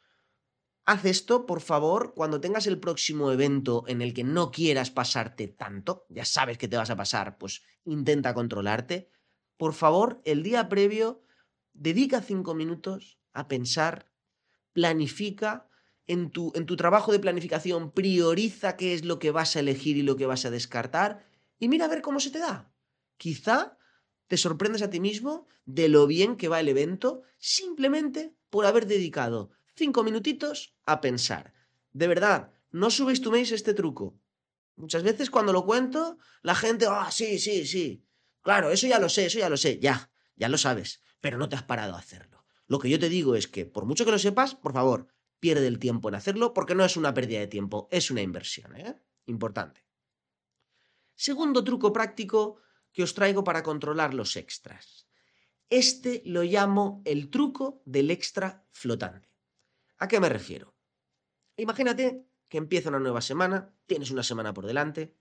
Haz 0.87 1.07
esto, 1.07 1.47
por 1.47 1.63
favor, 1.63 2.13
cuando 2.15 2.41
tengas 2.41 2.67
el 2.67 2.79
próximo 2.79 3.33
evento 3.33 3.85
en 3.87 4.03
el 4.03 4.13
que 4.13 4.23
no 4.23 4.51
quieras 4.51 4.91
pasarte 4.91 5.49
tanto, 5.49 6.05
ya 6.11 6.27
sabes 6.27 6.59
que 6.59 6.69
te 6.69 6.77
vas 6.77 6.91
a 6.91 6.97
pasar, 6.97 7.39
pues 7.39 7.63
intenta 7.87 8.35
controlarte. 8.35 9.11
Por 9.57 9.73
favor, 9.73 10.21
el 10.25 10.43
día 10.43 10.69
previo, 10.69 11.23
dedica 11.73 12.21
cinco 12.21 12.55
minutos 12.55 13.19
a 13.33 13.49
pensar 13.49 14.11
planifica 14.75 15.71
en 16.07 16.31
tu, 16.31 16.53
en 16.55 16.67
tu 16.67 16.77
trabajo 16.77 17.13
de 17.13 17.19
planificación, 17.19 17.91
prioriza 17.91 18.77
qué 18.77 18.95
es 18.95 19.05
lo 19.05 19.19
que 19.19 19.31
vas 19.31 19.57
a 19.57 19.61
elegir 19.61 19.97
y 19.97 20.03
lo 20.03 20.17
que 20.17 20.27
vas 20.27 20.45
a 20.45 20.51
descartar 20.51 21.25
y 21.59 21.69
mira 21.69 21.87
a 21.87 21.89
ver 21.89 22.03
cómo 22.03 22.21
se 22.21 22.31
te 22.31 22.39
da. 22.39 22.73
Quizá 23.17 23.79
te 24.27 24.37
sorprendes 24.37 24.83
a 24.83 24.91
ti 24.91 25.01
mismo 25.01 25.47
de 25.65 25.89
lo 25.89 26.07
bien 26.07 26.37
que 26.37 26.49
va 26.49 26.61
el 26.61 26.69
evento 26.69 27.23
simplemente 27.39 28.35
por 28.51 28.67
haber 28.67 28.87
dedicado 28.87 29.51
cinco 29.75 30.03
minutitos 30.03 30.77
a 30.85 31.01
pensar. 31.01 31.55
De 31.93 32.07
verdad, 32.07 32.53
no 32.71 32.91
subestiméis 32.91 33.53
este 33.53 33.75
truco. 33.75 34.19
Muchas 34.77 35.03
veces 35.03 35.31
cuando 35.31 35.53
lo 35.53 35.65
cuento, 35.65 36.19
la 36.43 36.55
gente, 36.55 36.87
ah, 36.89 37.11
sí, 37.11 37.39
sí, 37.39 37.67
sí. 37.67 38.05
Claro, 38.43 38.71
eso 38.71 38.87
ya 38.87 38.99
lo 38.99 39.09
sé, 39.09 39.27
eso 39.27 39.39
ya 39.39 39.49
lo 39.49 39.57
sé, 39.57 39.79
ya, 39.79 40.11
ya 40.37 40.49
lo 40.49 40.59
sabes, 40.59 41.01
pero 41.21 41.39
no 41.39 41.49
te 41.49 41.57
has 41.57 41.63
parado 41.63 41.95
a 41.95 41.99
hacerlo. 41.99 42.45
Lo 42.67 42.79
que 42.79 42.91
yo 42.91 42.99
te 42.99 43.09
digo 43.09 43.37
es 43.37 43.47
que, 43.47 43.67
por 43.67 43.87
mucho 43.87 44.05
que 44.05 44.11
lo 44.11 44.19
sepas, 44.19 44.55
por 44.55 44.73
favor, 44.73 45.14
pierde 45.45 45.67
el 45.67 45.79
tiempo 45.79 46.09
en 46.09 46.15
hacerlo 46.15 46.55
porque 46.55 46.75
no 46.75 46.87
es 46.87 46.97
una 46.97 47.13
pérdida 47.13 47.41
de 47.41 47.47
tiempo, 47.47 47.87
es 47.91 48.11
una 48.11 48.23
inversión. 48.23 48.75
¿eh? 48.77 48.99
Importante. 49.27 49.85
Segundo 51.15 51.63
truco 51.63 51.93
práctico 51.93 52.63
que 52.95 53.03
os 53.03 53.13
traigo 53.13 53.45
para 53.45 53.63
controlar 53.63 54.15
los 54.15 54.37
extras. 54.37 55.07
Este 55.69 56.23
lo 56.25 56.45
llamo 56.45 57.03
el 57.05 57.29
truco 57.29 57.83
del 57.85 58.11
extra 58.11 58.65
flotante. 58.73 59.29
¿A 59.99 60.09
qué 60.09 60.19
me 60.19 60.31
refiero? 60.31 60.75
Imagínate 61.59 62.25
que 62.49 62.57
empieza 62.57 62.89
una 62.89 62.99
nueva 62.99 63.21
semana, 63.21 63.71
tienes 63.85 64.11
una 64.11 64.23
semana 64.23 64.55
por 64.55 64.65
delante 64.65 65.15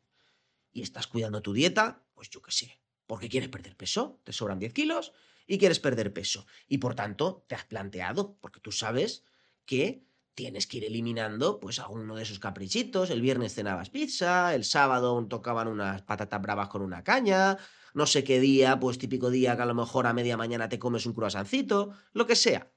y 0.71 0.83
estás 0.83 1.07
cuidando 1.07 1.41
tu 1.41 1.51
dieta, 1.51 2.01
pues 2.13 2.29
yo 2.29 2.41
qué 2.41 2.51
sé, 2.53 2.79
porque 3.07 3.27
quieres 3.27 3.49
perder 3.49 3.75
peso, 3.75 4.21
te 4.23 4.31
sobran 4.31 4.59
10 4.59 4.71
kilos 4.71 5.11
y 5.47 5.57
quieres 5.57 5.81
perder 5.81 6.13
peso. 6.13 6.45
Y 6.69 6.77
por 6.77 6.95
tanto, 6.95 7.43
te 7.45 7.55
has 7.55 7.65
planteado, 7.65 8.37
porque 8.39 8.61
tú 8.61 8.71
sabes 8.71 9.25
que 9.65 10.05
tienes 10.35 10.67
que 10.67 10.77
ir 10.77 10.85
eliminando 10.85 11.59
pues 11.59 11.79
alguno 11.79 12.15
de 12.15 12.23
esos 12.23 12.39
caprichitos. 12.39 13.09
El 13.09 13.21
viernes 13.21 13.53
cenabas 13.53 13.89
pizza, 13.89 14.55
el 14.55 14.63
sábado 14.63 15.25
tocaban 15.27 15.67
unas 15.67 16.01
patatas 16.01 16.41
bravas 16.41 16.69
con 16.69 16.81
una 16.81 17.03
caña, 17.03 17.57
no 17.93 18.05
sé 18.05 18.23
qué 18.23 18.39
día, 18.39 18.79
pues 18.79 18.97
típico 18.97 19.29
día 19.29 19.55
que 19.55 19.61
a 19.61 19.67
lo 19.67 19.75
mejor 19.75 20.07
a 20.07 20.13
media 20.13 20.37
mañana 20.37 20.69
te 20.69 20.79
comes 20.79 21.05
un 21.05 21.13
croissancito, 21.13 21.93
lo 22.13 22.25
que 22.25 22.35
sea. 22.35 22.71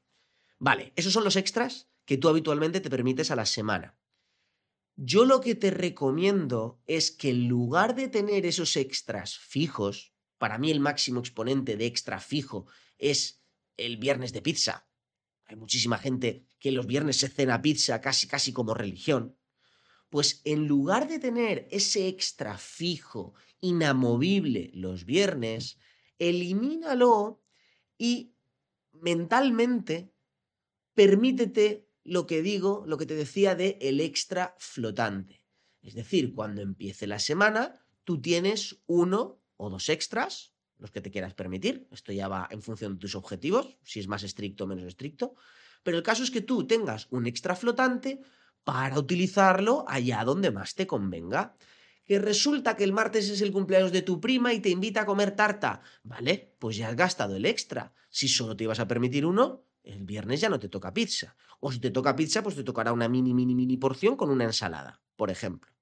Vale, 0.59 0.93
esos 0.97 1.13
son 1.13 1.25
los 1.25 1.37
extras 1.37 1.91
que 2.05 2.17
tú 2.17 2.29
habitualmente 2.29 2.81
te 2.81 2.91
permites 2.91 3.31
a 3.31 3.37
la 3.37 3.47
semana. 3.47 3.99
Yo 4.97 5.27
lo 5.27 5.41
que 5.41 5.55
te 5.55 5.71
recomiendo 5.71 6.81
es 6.87 7.11
que 7.11 7.31
en 7.31 7.49
lugar 7.49 7.95
de 7.95 8.09
tener 8.09 8.47
esos 8.47 8.77
extras 8.77 9.37
fijos, 9.37 10.15
para 10.39 10.57
mí 10.57 10.71
el 10.71 10.81
máximo 10.81 11.21
exponente 11.21 11.77
de 11.77 11.87
extra 11.87 12.19
fijo 12.21 12.67
es 12.97 13.43
el 13.77 13.99
viernes 13.99 14.33
de 14.33 14.41
pizza. 14.41 14.86
Hay 15.47 15.57
muchísima 15.57 15.99
gente 15.99 16.47
que 16.59 16.73
los 16.73 16.87
viernes 16.87 17.19
se 17.19 17.29
cena 17.29 17.63
pizza 17.63 18.01
casi 18.01 18.27
casi 18.27 18.53
como 18.53 18.75
religión. 18.75 19.37
Pues 20.11 20.41
en 20.45 20.67
lugar 20.67 21.09
de 21.09 21.19
tener 21.19 21.69
ese 21.71 22.09
extra 22.09 22.59
fijo, 22.59 23.35
inamovible 23.61 24.71
los 24.75 25.05
viernes, 25.05 25.79
elimínalo 26.19 27.43
y 27.99 28.35
mentalmente 28.93 30.13
permítete 30.95 31.89
lo 32.05 32.27
que 32.27 32.43
digo, 32.43 32.85
lo 32.87 32.97
que 32.99 33.07
te 33.07 33.15
decía 33.15 33.55
de 33.55 33.79
el 33.81 34.01
extra 34.01 34.55
flotante. 34.59 35.45
Es 35.83 35.95
decir, 35.95 36.35
cuando 36.35 36.63
empiece 36.63 37.07
la 37.07 37.19
semana, 37.19 37.87
tú 38.05 38.21
tienes 38.21 38.83
uno 38.87 39.41
o 39.57 39.71
dos 39.71 39.89
extras, 39.89 40.56
los 40.79 40.91
que 40.91 41.01
te 41.01 41.11
quieras 41.11 41.35
permitir. 41.35 41.87
Esto 41.91 42.13
ya 42.13 42.29
va 42.29 42.49
en 42.51 42.63
función 42.63 42.95
de 42.95 43.01
tus 43.01 43.15
objetivos, 43.15 43.79
si 43.83 44.01
es 44.01 44.09
más 44.09 44.23
estricto 44.23 44.65
o 44.65 44.67
menos 44.67 44.85
estricto. 44.85 45.35
Pero 45.83 45.97
el 45.97 46.03
caso 46.03 46.23
es 46.23 46.31
que 46.31 46.41
tú 46.41 46.67
tengas 46.67 47.07
un 47.11 47.27
extra 47.27 47.55
flotante 47.55 48.21
para 48.65 48.99
utilizarlo 48.99 49.85
allá 49.87 50.25
donde 50.25 50.51
más 50.51 50.75
te 50.75 50.87
convenga. 50.87 51.55
Que 52.05 52.19
resulta 52.19 52.77
que 52.77 52.85
el 52.85 52.93
martes 52.93 53.29
es 53.31 53.41
el 53.41 53.53
cumpleaños 53.53 53.93
de 53.93 54.03
tu 54.03 54.21
prima 54.21 54.53
y 54.53 54.61
te 54.61 54.71
invita 54.71 55.03
a 55.03 55.07
comer 55.07 55.35
tarta. 55.35 55.81
Vale, 56.05 56.55
pues 56.59 56.77
ya 56.77 56.89
has 56.89 56.97
gastado 56.97 57.37
el 57.37 57.47
extra. 57.47 57.93
Si 58.11 58.29
solo 58.29 58.57
te 58.57 58.65
ibas 58.65 58.79
a 58.79 58.87
permitir 58.87 59.27
uno, 59.27 59.65
el 59.83 60.05
viernes 60.05 60.41
ya 60.41 60.49
no 60.49 60.59
te 60.59 60.69
toca 60.69 60.93
pizza. 60.93 61.37
O 61.61 61.73
si 61.73 61.81
te 61.81 61.91
toca 61.91 62.15
pizza, 62.15 62.43
pues 62.43 62.57
te 62.57 62.65
tocará 62.65 62.93
una 62.93 63.09
mini, 63.09 63.35
mini, 63.35 63.55
mini 63.55 63.77
porción 63.77 64.17
con 64.17 64.31
una 64.31 64.45
ensalada, 64.45 65.01
por 65.17 65.31
ejemplo. 65.31 65.73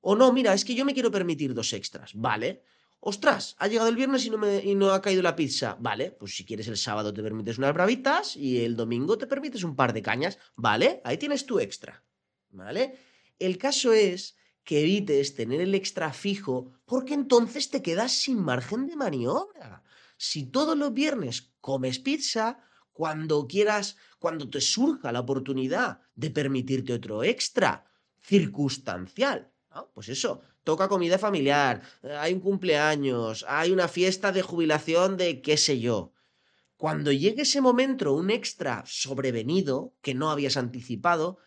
O 0.00 0.16
no, 0.16 0.32
mira, 0.32 0.52
es 0.52 0.64
que 0.64 0.74
yo 0.74 0.84
me 0.84 0.94
quiero 0.94 1.10
permitir 1.10 1.54
dos 1.54 1.72
extras. 1.72 2.12
Vale, 2.14 2.64
Ostras, 3.04 3.56
ha 3.58 3.66
llegado 3.66 3.88
el 3.88 3.96
viernes 3.96 4.24
y 4.26 4.30
no, 4.30 4.38
me, 4.38 4.58
y 4.62 4.76
no 4.76 4.92
ha 4.92 5.02
caído 5.02 5.22
la 5.22 5.34
pizza. 5.34 5.76
Vale, 5.80 6.12
pues 6.12 6.36
si 6.36 6.44
quieres 6.44 6.68
el 6.68 6.76
sábado 6.76 7.12
te 7.12 7.20
permites 7.20 7.58
unas 7.58 7.74
bravitas 7.74 8.36
y 8.36 8.60
el 8.64 8.76
domingo 8.76 9.18
te 9.18 9.26
permites 9.26 9.64
un 9.64 9.74
par 9.74 9.92
de 9.92 10.02
cañas. 10.02 10.38
Vale, 10.54 11.00
ahí 11.02 11.18
tienes 11.18 11.44
tu 11.44 11.58
extra. 11.58 12.04
¿Vale? 12.50 12.96
El 13.40 13.58
caso 13.58 13.92
es 13.92 14.36
que 14.62 14.82
evites 14.82 15.34
tener 15.34 15.60
el 15.60 15.74
extra 15.74 16.12
fijo 16.12 16.74
porque 16.84 17.14
entonces 17.14 17.70
te 17.70 17.82
quedas 17.82 18.12
sin 18.12 18.38
margen 18.38 18.86
de 18.86 18.94
maniobra. 18.94 19.82
Si 20.16 20.46
todos 20.46 20.78
los 20.78 20.94
viernes 20.94 21.54
comes 21.60 21.98
pizza, 21.98 22.60
cuando 22.92 23.48
quieras, 23.48 23.96
cuando 24.20 24.48
te 24.48 24.60
surja 24.60 25.10
la 25.10 25.18
oportunidad 25.18 26.02
de 26.14 26.30
permitirte 26.30 26.92
otro 26.92 27.24
extra 27.24 27.84
circunstancial, 28.20 29.50
pues 29.92 30.08
eso, 30.08 30.42
toca 30.64 30.88
comida 30.88 31.18
familiar, 31.18 31.82
hay 32.18 32.32
un 32.32 32.40
cumpleaños, 32.40 33.44
hay 33.48 33.70
una 33.70 33.88
fiesta 33.88 34.32
de 34.32 34.42
jubilación 34.42 35.16
de 35.16 35.40
qué 35.42 35.56
sé 35.56 35.80
yo. 35.80 36.12
Cuando 36.76 37.12
llegue 37.12 37.42
ese 37.42 37.60
momento, 37.60 38.12
un 38.12 38.30
extra 38.30 38.82
sobrevenido 38.86 39.94
que 40.02 40.14
no 40.14 40.30
habías 40.30 40.56
anticipado, 40.56 41.38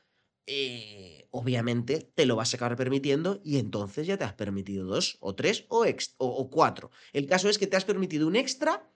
eh, 0.47 1.27
obviamente 1.31 2.11
te 2.15 2.25
lo 2.25 2.35
vas 2.35 2.53
a 2.53 2.57
acabar 2.57 2.77
permitiendo 2.77 3.41
y 3.43 3.57
entonces 3.57 4.07
ya 4.07 4.17
te 4.17 4.23
has 4.23 4.33
permitido 4.33 4.85
dos 4.85 5.17
o 5.19 5.35
tres 5.35 5.65
o, 5.69 5.85
o, 6.17 6.49
cuatro. 6.49 6.91
El 7.11 7.27
caso 7.27 7.49
es 7.49 7.57
que 7.57 7.67
te 7.67 7.75
has 7.75 7.83
permitido 7.83 8.27
un 8.27 8.35
extra 8.35 8.89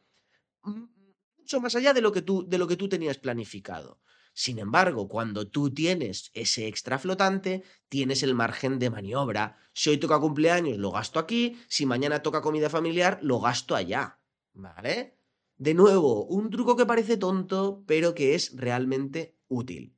mucho 0.63 1.59
más 1.59 1.75
allá 1.75 1.93
de 1.93 2.01
lo 2.01 2.11
que 2.11 2.21
tú, 2.21 2.47
de 2.47 2.57
lo 2.57 2.67
que 2.67 2.77
tú 2.77 2.87
tenías 2.87 3.17
planificado. 3.17 3.99
Sin 4.33 4.59
embargo, 4.59 5.07
cuando 5.07 5.47
tú 5.47 5.73
tienes 5.73 6.31
ese 6.33 6.67
extra 6.67 6.97
flotante, 6.97 7.63
tienes 7.89 8.23
el 8.23 8.35
margen 8.35 8.79
de 8.79 8.89
maniobra. 8.89 9.57
Si 9.73 9.89
hoy 9.89 9.97
toca 9.97 10.19
cumpleaños, 10.19 10.77
lo 10.77 10.91
gasto 10.91 11.19
aquí. 11.19 11.57
Si 11.67 11.85
mañana 11.85 12.21
toca 12.21 12.41
comida 12.41 12.69
familiar, 12.69 13.19
lo 13.21 13.39
gasto 13.39 13.75
allá. 13.75 14.19
¿Vale? 14.53 15.17
De 15.57 15.73
nuevo, 15.73 16.25
un 16.25 16.49
truco 16.49 16.77
que 16.77 16.85
parece 16.85 17.17
tonto, 17.17 17.83
pero 17.85 18.15
que 18.15 18.33
es 18.35 18.55
realmente 18.55 19.37
útil. 19.49 19.97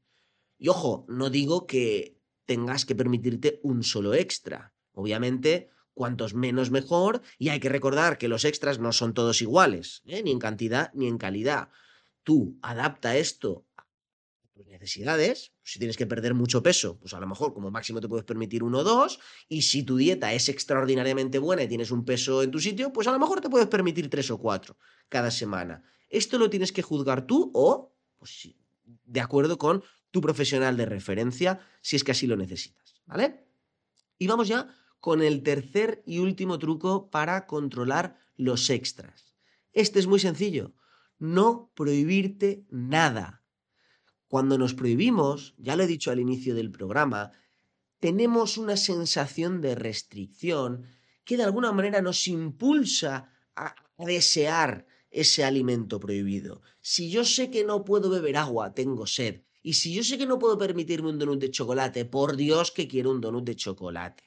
Y 0.58 0.70
ojo, 0.70 1.06
no 1.08 1.30
digo 1.30 1.68
que 1.68 2.20
tengas 2.46 2.86
que 2.86 2.96
permitirte 2.96 3.60
un 3.64 3.84
solo 3.84 4.14
extra. 4.14 4.74
Obviamente, 4.94 5.70
cuantos 5.94 6.34
menos 6.34 6.72
mejor, 6.72 7.22
y 7.38 7.50
hay 7.50 7.60
que 7.60 7.70
recordar 7.70 8.18
que 8.18 8.28
los 8.28 8.46
extras 8.46 8.80
no 8.80 8.92
son 8.92 9.14
todos 9.14 9.42
iguales, 9.42 10.02
¿eh? 10.06 10.24
ni 10.24 10.32
en 10.32 10.40
cantidad 10.40 10.92
ni 10.94 11.08
en 11.08 11.18
calidad. 11.18 11.70
Tú 12.24 12.58
adapta 12.62 13.18
esto 13.18 13.66
necesidades. 14.68 15.54
Si 15.64 15.80
tienes 15.80 15.98
que 15.98 16.06
perder 16.06 16.34
mucho 16.34 16.62
peso, 16.62 17.00
pues 17.00 17.14
a 17.14 17.20
lo 17.20 17.28
mejor 17.28 17.54
como 17.54 17.72
máximo 17.72 18.02
te 18.02 18.08
puedes 18.08 18.26
permitir 18.26 18.64
uno 18.64 18.80
o 18.80 18.84
dos. 18.84 19.20
Y 19.48 19.64
si 19.64 19.84
tu 19.84 19.98
dieta 19.98 20.34
es 20.34 20.50
extraordinariamente 20.50 21.40
buena 21.40 21.64
y 21.64 21.68
tienes 21.68 21.92
un 21.92 22.06
peso 22.06 22.44
en 22.44 22.52
tu 22.52 22.60
sitio, 22.60 22.92
pues 22.94 23.08
a 23.08 23.12
lo 23.12 23.20
mejor 23.20 23.42
te 23.42 23.50
puedes 23.50 23.68
permitir 23.68 24.10
tres 24.10 24.32
o 24.32 24.38
cuatro 24.38 24.78
cada 25.10 25.32
semana. 25.32 25.84
Esto 26.10 26.38
lo 26.38 26.50
tienes 26.50 26.72
que 26.72 26.82
juzgar 26.82 27.26
tú 27.26 27.52
o, 27.54 27.96
pues, 28.18 28.50
de 28.84 29.20
acuerdo 29.22 29.58
con 29.58 29.84
tu 30.12 30.22
profesional 30.22 30.76
de 30.78 30.86
referencia, 30.86 31.60
si 31.82 31.96
es 31.96 32.04
que 32.04 32.12
así 32.12 32.28
lo 32.28 32.36
necesitas. 32.36 33.02
¿Vale? 33.06 33.48
Y 34.18 34.28
vamos 34.28 34.48
ya 34.48 34.76
con 35.00 35.22
el 35.22 35.42
tercer 35.42 36.04
y 36.06 36.20
último 36.20 36.60
truco 36.60 37.10
para 37.10 37.48
controlar 37.48 38.20
los 38.36 38.70
extras. 38.70 39.34
Este 39.74 40.00
es 40.00 40.08
muy 40.08 40.20
sencillo. 40.20 40.74
No 41.18 41.72
prohibirte 41.76 42.66
nada. 42.70 43.41
Cuando 44.32 44.58
nos 44.58 44.74
prohibimos, 44.74 45.56
ya 45.58 45.76
lo 45.76 45.84
he 45.84 45.88
dicho 45.88 46.10
al 46.10 46.22
inicio 46.22 46.56
del 46.56 46.72
programa, 46.72 47.34
tenemos 48.00 48.58
una 48.58 48.78
sensación 48.78 49.60
de 49.60 49.76
restricción 49.76 50.86
que 51.26 51.36
de 51.36 51.44
alguna 51.44 51.74
manera 51.74 52.02
nos 52.02 52.30
impulsa 52.30 53.30
a 53.58 53.76
desear 53.98 54.88
ese 55.10 55.44
alimento 55.44 56.00
prohibido. 56.00 56.62
Si 56.80 57.12
yo 57.12 57.26
sé 57.26 57.52
que 57.52 57.66
no 57.66 57.84
puedo 57.84 58.10
beber 58.10 58.38
agua, 58.38 58.74
tengo 58.74 59.06
sed. 59.06 59.42
Y 59.64 59.74
si 59.74 59.94
yo 59.94 60.02
sé 60.02 60.18
que 60.18 60.26
no 60.26 60.40
puedo 60.40 60.58
permitirme 60.58 61.10
un 61.10 61.20
donut 61.20 61.42
de 61.42 61.52
chocolate, 61.52 62.06
por 62.06 62.38
Dios 62.38 62.72
que 62.72 62.88
quiero 62.88 63.12
un 63.12 63.20
donut 63.20 63.44
de 63.44 63.58
chocolate. 63.58 64.24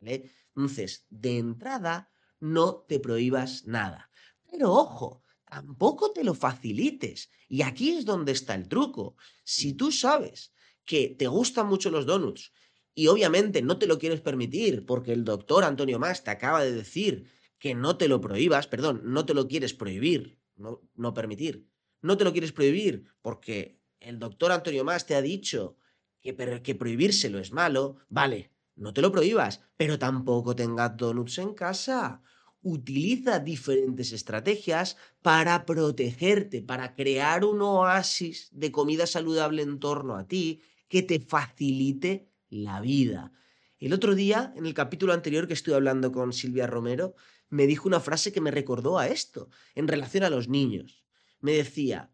Entonces, 0.00 1.06
de 1.08 1.38
entrada, 1.38 2.10
no 2.40 2.84
te 2.88 2.98
prohíbas 2.98 3.64
nada. 3.64 4.10
Pero 4.50 4.72
ojo, 4.72 5.22
tampoco 5.48 6.12
te 6.12 6.24
lo 6.24 6.34
facilites. 6.34 7.30
Y 7.48 7.62
aquí 7.62 7.90
es 7.90 8.04
donde 8.04 8.32
está 8.32 8.54
el 8.54 8.68
truco. 8.68 9.16
Si 9.44 9.72
tú 9.72 9.92
sabes 9.92 10.52
que 10.84 11.14
te 11.18 11.26
gustan 11.26 11.66
mucho 11.68 11.90
los 11.90 12.06
donuts 12.06 12.52
y 12.94 13.08
obviamente 13.08 13.62
no 13.62 13.78
te 13.78 13.86
lo 13.86 13.98
quieres 13.98 14.20
permitir 14.20 14.84
porque 14.86 15.12
el 15.12 15.24
doctor 15.24 15.64
Antonio 15.64 15.98
Más 15.98 16.24
te 16.24 16.30
acaba 16.30 16.62
de 16.62 16.72
decir 16.72 17.30
que 17.58 17.74
no 17.74 17.96
te 17.96 18.08
lo 18.08 18.20
prohíbas, 18.20 18.66
perdón, 18.66 19.02
no 19.04 19.24
te 19.24 19.34
lo 19.34 19.48
quieres 19.48 19.74
prohibir, 19.74 20.38
no, 20.56 20.82
no 20.94 21.14
permitir, 21.14 21.66
no 22.02 22.16
te 22.16 22.24
lo 22.24 22.32
quieres 22.32 22.52
prohibir 22.52 23.12
porque 23.22 23.80
el 24.00 24.18
doctor 24.18 24.52
Antonio 24.52 24.84
Más 24.84 25.06
te 25.06 25.14
ha 25.14 25.22
dicho 25.22 25.76
que, 26.20 26.34
que 26.62 26.74
prohibírselo 26.74 27.38
es 27.38 27.52
malo, 27.52 27.96
vale, 28.08 28.52
no 28.74 28.92
te 28.92 29.02
lo 29.02 29.10
prohíbas, 29.10 29.62
pero 29.76 29.98
tampoco 29.98 30.54
tengas 30.54 30.96
donuts 30.96 31.38
en 31.38 31.54
casa 31.54 32.22
utiliza 32.66 33.38
diferentes 33.38 34.10
estrategias 34.10 34.96
para 35.22 35.64
protegerte, 35.64 36.62
para 36.62 36.96
crear 36.96 37.44
un 37.44 37.62
oasis 37.62 38.48
de 38.50 38.72
comida 38.72 39.06
saludable 39.06 39.62
en 39.62 39.78
torno 39.78 40.16
a 40.16 40.26
ti 40.26 40.62
que 40.88 41.02
te 41.02 41.20
facilite 41.20 42.28
la 42.48 42.80
vida. 42.80 43.30
El 43.78 43.92
otro 43.92 44.16
día, 44.16 44.52
en 44.56 44.66
el 44.66 44.74
capítulo 44.74 45.12
anterior 45.12 45.46
que 45.46 45.54
estuve 45.54 45.76
hablando 45.76 46.10
con 46.10 46.32
Silvia 46.32 46.66
Romero, 46.66 47.14
me 47.50 47.68
dijo 47.68 47.86
una 47.86 48.00
frase 48.00 48.32
que 48.32 48.40
me 48.40 48.50
recordó 48.50 48.98
a 48.98 49.06
esto, 49.06 49.48
en 49.76 49.86
relación 49.86 50.24
a 50.24 50.30
los 50.30 50.48
niños. 50.48 51.04
Me 51.38 51.52
decía, 51.52 52.10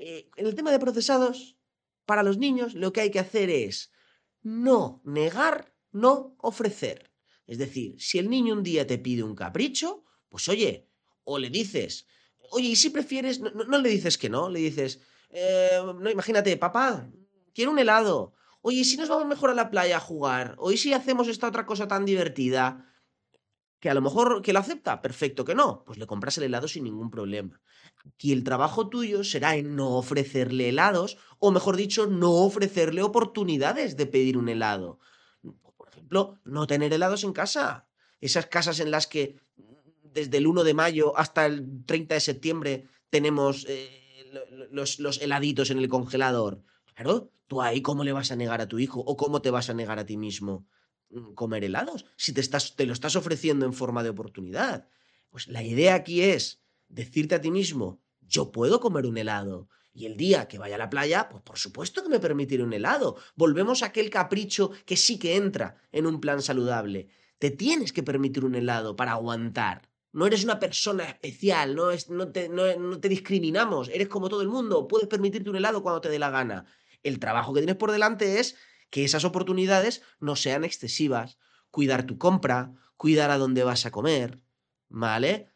eh, 0.00 0.28
en 0.34 0.46
el 0.46 0.56
tema 0.56 0.72
de 0.72 0.80
procesados, 0.80 1.58
para 2.06 2.24
los 2.24 2.38
niños 2.38 2.74
lo 2.74 2.92
que 2.92 3.02
hay 3.02 3.12
que 3.12 3.20
hacer 3.20 3.50
es 3.50 3.92
no 4.42 5.00
negar, 5.04 5.76
no 5.92 6.34
ofrecer. 6.38 7.12
Es 7.46 7.58
decir, 7.58 7.94
si 7.98 8.18
el 8.18 8.28
niño 8.28 8.54
un 8.54 8.62
día 8.62 8.86
te 8.86 8.98
pide 8.98 9.22
un 9.22 9.34
capricho, 9.34 10.04
pues 10.28 10.48
oye, 10.48 10.88
o 11.24 11.38
le 11.38 11.48
dices, 11.48 12.06
oye, 12.50 12.68
y 12.68 12.76
si 12.76 12.90
prefieres, 12.90 13.40
no, 13.40 13.78
le 13.78 13.88
dices 13.88 14.18
que 14.18 14.28
no, 14.28 14.50
le 14.50 14.60
dices, 14.60 15.00
eh, 15.30 15.80
no, 15.82 16.10
imagínate, 16.10 16.56
papá, 16.56 17.08
quiero 17.54 17.70
un 17.70 17.78
helado. 17.78 18.34
Oye, 18.62 18.78
¿y 18.78 18.84
si 18.84 18.96
nos 18.96 19.08
vamos 19.08 19.26
mejor 19.26 19.50
a 19.50 19.54
la 19.54 19.70
playa 19.70 19.98
a 19.98 20.00
jugar? 20.00 20.56
¿O 20.58 20.72
si 20.72 20.92
hacemos 20.92 21.28
esta 21.28 21.48
otra 21.48 21.66
cosa 21.66 21.86
tan 21.86 22.04
divertida? 22.04 22.92
Que 23.78 23.90
a 23.90 23.94
lo 23.94 24.00
mejor 24.00 24.42
que 24.42 24.52
lo 24.52 24.58
acepta, 24.58 25.00
perfecto 25.00 25.44
que 25.44 25.54
no, 25.54 25.84
pues 25.84 25.98
le 25.98 26.06
compras 26.06 26.38
el 26.38 26.44
helado 26.44 26.66
sin 26.66 26.82
ningún 26.82 27.10
problema. 27.10 27.60
Aquí 28.04 28.32
el 28.32 28.42
trabajo 28.42 28.88
tuyo 28.88 29.22
será 29.22 29.54
en 29.54 29.76
no 29.76 29.96
ofrecerle 29.96 30.70
helados, 30.70 31.16
o 31.38 31.52
mejor 31.52 31.76
dicho, 31.76 32.08
no 32.08 32.32
ofrecerle 32.32 33.02
oportunidades 33.02 33.96
de 33.96 34.06
pedir 34.06 34.36
un 34.36 34.48
helado 34.48 34.98
ejemplo, 35.96 36.38
no 36.44 36.66
tener 36.66 36.92
helados 36.92 37.24
en 37.24 37.32
casa. 37.32 37.88
Esas 38.20 38.46
casas 38.46 38.80
en 38.80 38.90
las 38.90 39.06
que 39.06 39.36
desde 40.02 40.38
el 40.38 40.46
1 40.46 40.64
de 40.64 40.74
mayo 40.74 41.16
hasta 41.16 41.46
el 41.46 41.84
30 41.84 42.14
de 42.14 42.20
septiembre 42.20 42.88
tenemos 43.10 43.66
eh, 43.68 44.24
los, 44.70 44.98
los 44.98 45.20
heladitos 45.20 45.70
en 45.70 45.78
el 45.78 45.88
congelador. 45.88 46.62
Claro, 46.94 47.30
tú 47.46 47.62
ahí 47.62 47.82
cómo 47.82 48.04
le 48.04 48.12
vas 48.12 48.30
a 48.30 48.36
negar 48.36 48.60
a 48.60 48.68
tu 48.68 48.78
hijo 48.78 49.00
o 49.00 49.16
cómo 49.16 49.42
te 49.42 49.50
vas 49.50 49.70
a 49.70 49.74
negar 49.74 49.98
a 49.98 50.06
ti 50.06 50.16
mismo 50.16 50.66
mm, 51.10 51.34
comer 51.34 51.64
helados 51.64 52.06
si 52.16 52.32
te, 52.32 52.40
estás, 52.40 52.76
te 52.76 52.86
lo 52.86 52.92
estás 52.92 53.16
ofreciendo 53.16 53.66
en 53.66 53.72
forma 53.72 54.02
de 54.02 54.10
oportunidad. 54.10 54.88
Pues 55.30 55.48
la 55.48 55.62
idea 55.62 55.94
aquí 55.94 56.22
es 56.22 56.62
decirte 56.88 57.34
a 57.34 57.40
ti 57.40 57.50
mismo, 57.50 58.00
yo 58.20 58.52
puedo 58.52 58.80
comer 58.80 59.06
un 59.06 59.18
helado, 59.18 59.68
y 59.96 60.04
el 60.04 60.18
día 60.18 60.46
que 60.46 60.58
vaya 60.58 60.74
a 60.74 60.78
la 60.78 60.90
playa, 60.90 61.26
pues 61.30 61.42
por 61.42 61.58
supuesto 61.58 62.02
que 62.02 62.10
me 62.10 62.20
permitiré 62.20 62.62
un 62.62 62.74
helado. 62.74 63.16
Volvemos 63.34 63.82
a 63.82 63.86
aquel 63.86 64.10
capricho 64.10 64.70
que 64.84 64.94
sí 64.94 65.18
que 65.18 65.36
entra 65.36 65.78
en 65.90 66.06
un 66.06 66.20
plan 66.20 66.42
saludable. 66.42 67.08
Te 67.38 67.50
tienes 67.50 67.94
que 67.94 68.02
permitir 68.02 68.44
un 68.44 68.54
helado 68.54 68.94
para 68.94 69.12
aguantar. 69.12 69.88
No 70.12 70.26
eres 70.26 70.44
una 70.44 70.60
persona 70.60 71.04
especial, 71.04 71.74
no, 71.74 71.90
es, 71.90 72.10
no, 72.10 72.30
te, 72.30 72.50
no 72.50 73.00
te 73.00 73.08
discriminamos, 73.08 73.88
eres 73.88 74.08
como 74.08 74.28
todo 74.28 74.42
el 74.42 74.48
mundo, 74.48 74.86
puedes 74.86 75.08
permitirte 75.08 75.48
un 75.48 75.56
helado 75.56 75.82
cuando 75.82 76.02
te 76.02 76.10
dé 76.10 76.18
la 76.18 76.30
gana. 76.30 76.66
El 77.02 77.18
trabajo 77.18 77.54
que 77.54 77.60
tienes 77.60 77.76
por 77.76 77.90
delante 77.90 78.38
es 78.38 78.56
que 78.90 79.02
esas 79.02 79.24
oportunidades 79.24 80.02
no 80.20 80.36
sean 80.36 80.64
excesivas. 80.64 81.38
Cuidar 81.70 82.04
tu 82.04 82.18
compra, 82.18 82.74
cuidar 82.98 83.30
a 83.30 83.38
dónde 83.38 83.64
vas 83.64 83.86
a 83.86 83.90
comer, 83.90 84.42
¿vale? 84.88 85.48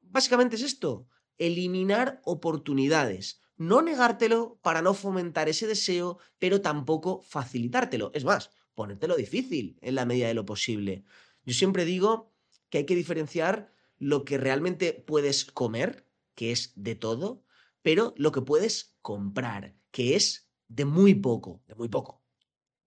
Básicamente 0.00 0.56
es 0.56 0.62
esto, 0.62 1.08
eliminar 1.36 2.22
oportunidades. 2.24 3.42
No 3.62 3.80
negártelo 3.80 4.58
para 4.60 4.82
no 4.82 4.92
fomentar 4.92 5.48
ese 5.48 5.68
deseo, 5.68 6.18
pero 6.40 6.60
tampoco 6.62 7.22
facilitártelo. 7.22 8.10
Es 8.12 8.24
más, 8.24 8.50
ponértelo 8.74 9.14
difícil 9.14 9.78
en 9.82 9.94
la 9.94 10.04
medida 10.04 10.26
de 10.26 10.34
lo 10.34 10.44
posible. 10.44 11.04
Yo 11.44 11.54
siempre 11.54 11.84
digo 11.84 12.34
que 12.70 12.78
hay 12.78 12.86
que 12.86 12.96
diferenciar 12.96 13.72
lo 13.98 14.24
que 14.24 14.36
realmente 14.36 14.92
puedes 15.06 15.44
comer, 15.44 16.08
que 16.34 16.50
es 16.50 16.72
de 16.74 16.96
todo, 16.96 17.44
pero 17.82 18.14
lo 18.16 18.32
que 18.32 18.42
puedes 18.42 18.96
comprar, 19.00 19.76
que 19.92 20.16
es 20.16 20.50
de 20.66 20.84
muy 20.84 21.14
poco, 21.14 21.62
de 21.68 21.76
muy 21.76 21.88
poco. 21.88 22.20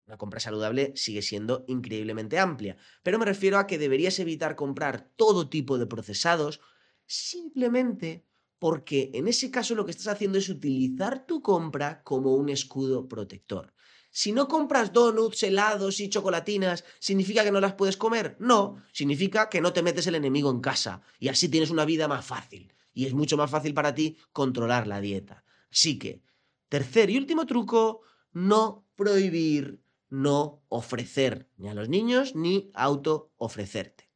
Una 0.07 0.17
compra 0.17 0.41
saludable 0.41 0.91
sigue 0.97 1.21
siendo 1.21 1.63
increíblemente 1.69 2.37
amplia, 2.37 2.75
pero 3.01 3.17
me 3.17 3.23
refiero 3.23 3.59
a 3.59 3.65
que 3.65 3.77
deberías 3.77 4.19
evitar 4.19 4.57
comprar 4.57 5.09
todo 5.15 5.47
tipo 5.47 5.77
de 5.77 5.85
procesados 5.85 6.59
simplemente 7.05 8.25
porque 8.65 9.11
en 9.13 9.27
ese 9.27 9.51
caso 9.51 9.75
lo 9.75 9.85
que 9.85 9.91
estás 9.91 10.07
haciendo 10.07 10.39
es 10.39 10.49
utilizar 10.49 11.27
tu 11.27 11.39
compra 11.43 12.01
como 12.01 12.33
un 12.33 12.49
escudo 12.49 13.07
protector. 13.07 13.75
Si 14.09 14.31
no 14.31 14.47
compras 14.47 14.91
donuts, 14.91 15.43
helados 15.43 15.99
y 15.99 16.09
chocolatinas, 16.09 16.83
¿significa 16.97 17.43
que 17.43 17.51
no 17.51 17.61
las 17.61 17.75
puedes 17.75 17.95
comer? 17.95 18.35
No, 18.39 18.81
significa 18.91 19.49
que 19.49 19.61
no 19.61 19.71
te 19.71 19.83
metes 19.83 20.07
el 20.07 20.15
enemigo 20.15 20.49
en 20.49 20.61
casa 20.61 21.03
y 21.19 21.27
así 21.27 21.47
tienes 21.47 21.69
una 21.69 21.85
vida 21.85 22.07
más 22.07 22.25
fácil. 22.25 22.73
Y 22.91 23.05
es 23.05 23.13
mucho 23.13 23.37
más 23.37 23.51
fácil 23.51 23.75
para 23.75 23.93
ti 23.93 24.17
controlar 24.31 24.87
la 24.87 24.99
dieta. 24.99 25.45
Así 25.71 25.99
que, 25.99 26.23
tercer 26.67 27.11
y 27.11 27.19
último 27.19 27.45
truco, 27.45 28.01
no 28.33 28.87
prohibir, 28.95 29.79
no 30.09 30.63
ofrecer 30.69 31.51
ni 31.57 31.67
a 31.67 31.75
los 31.75 31.87
niños 31.87 32.33
ni 32.33 32.71
auto 32.73 33.31
ofrecerte. 33.37 34.09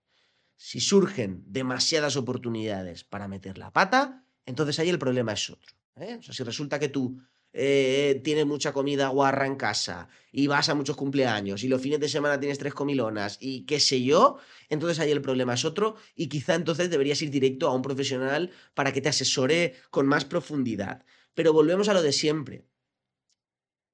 Si 0.55 0.79
surgen 0.79 1.43
demasiadas 1.45 2.17
oportunidades 2.17 3.03
para 3.03 3.27
meter 3.27 3.59
la 3.59 3.71
pata, 3.71 4.25
entonces 4.49 4.79
ahí 4.79 4.89
el 4.89 4.99
problema 4.99 5.33
es 5.33 5.49
otro. 5.49 5.75
¿eh? 5.95 6.17
O 6.19 6.21
sea, 6.23 6.33
si 6.33 6.43
resulta 6.43 6.79
que 6.79 6.89
tú 6.89 7.21
eh, 7.53 8.19
tienes 8.23 8.45
mucha 8.45 8.73
comida 8.73 9.07
guarra 9.09 9.45
en 9.45 9.55
casa 9.55 10.09
y 10.31 10.47
vas 10.47 10.69
a 10.69 10.75
muchos 10.75 10.95
cumpleaños 10.95 11.63
y 11.63 11.67
los 11.67 11.81
fines 11.81 11.99
de 11.99 12.09
semana 12.09 12.39
tienes 12.39 12.57
tres 12.57 12.73
comilonas 12.73 13.37
y 13.39 13.65
qué 13.65 13.79
sé 13.79 14.03
yo, 14.03 14.37
entonces 14.69 14.99
ahí 14.99 15.11
el 15.11 15.21
problema 15.21 15.53
es 15.53 15.65
otro 15.65 15.95
y 16.15 16.29
quizá 16.29 16.55
entonces 16.55 16.89
deberías 16.89 17.21
ir 17.21 17.29
directo 17.29 17.67
a 17.67 17.75
un 17.75 17.83
profesional 17.83 18.51
para 18.73 18.91
que 18.91 19.01
te 19.01 19.09
asesore 19.09 19.75
con 19.91 20.07
más 20.07 20.25
profundidad. 20.25 21.05
Pero 21.35 21.53
volvemos 21.53 21.87
a 21.89 21.93
lo 21.93 22.01
de 22.01 22.11
siempre. 22.11 22.65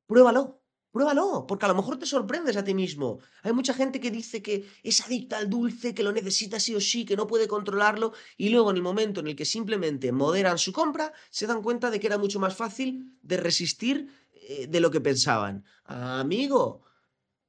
Pruébalo. 0.07 0.64
Pruébalo, 0.95 1.45
porque 1.45 1.65
a 1.65 1.67
lo 1.67 1.75
mejor 1.75 1.99
te 1.99 2.05
sorprendes 2.05 2.55
a 2.55 2.63
ti 2.63 2.73
mismo. 2.73 3.19
Hay 3.43 3.51
mucha 3.51 3.73
gente 3.73 3.99
que 3.99 4.11
dice 4.11 4.41
que 4.41 4.65
es 4.81 5.01
adicta 5.01 5.37
al 5.37 5.49
dulce, 5.49 5.93
que 5.93 6.03
lo 6.03 6.13
necesita 6.13 6.57
sí 6.57 6.73
o 6.73 6.79
sí, 6.79 7.03
que 7.03 7.17
no 7.17 7.27
puede 7.27 7.49
controlarlo, 7.49 8.13
y 8.37 8.47
luego 8.47 8.71
en 8.71 8.77
el 8.77 8.81
momento 8.81 9.19
en 9.19 9.27
el 9.27 9.35
que 9.35 9.43
simplemente 9.43 10.13
moderan 10.13 10.57
su 10.57 10.71
compra, 10.71 11.11
se 11.29 11.47
dan 11.47 11.61
cuenta 11.61 11.91
de 11.91 11.99
que 11.99 12.07
era 12.07 12.17
mucho 12.17 12.39
más 12.39 12.55
fácil 12.55 13.17
de 13.21 13.35
resistir 13.35 14.07
eh, 14.31 14.67
de 14.67 14.79
lo 14.79 14.89
que 14.89 15.01
pensaban. 15.01 15.65
Amigo, 15.83 16.85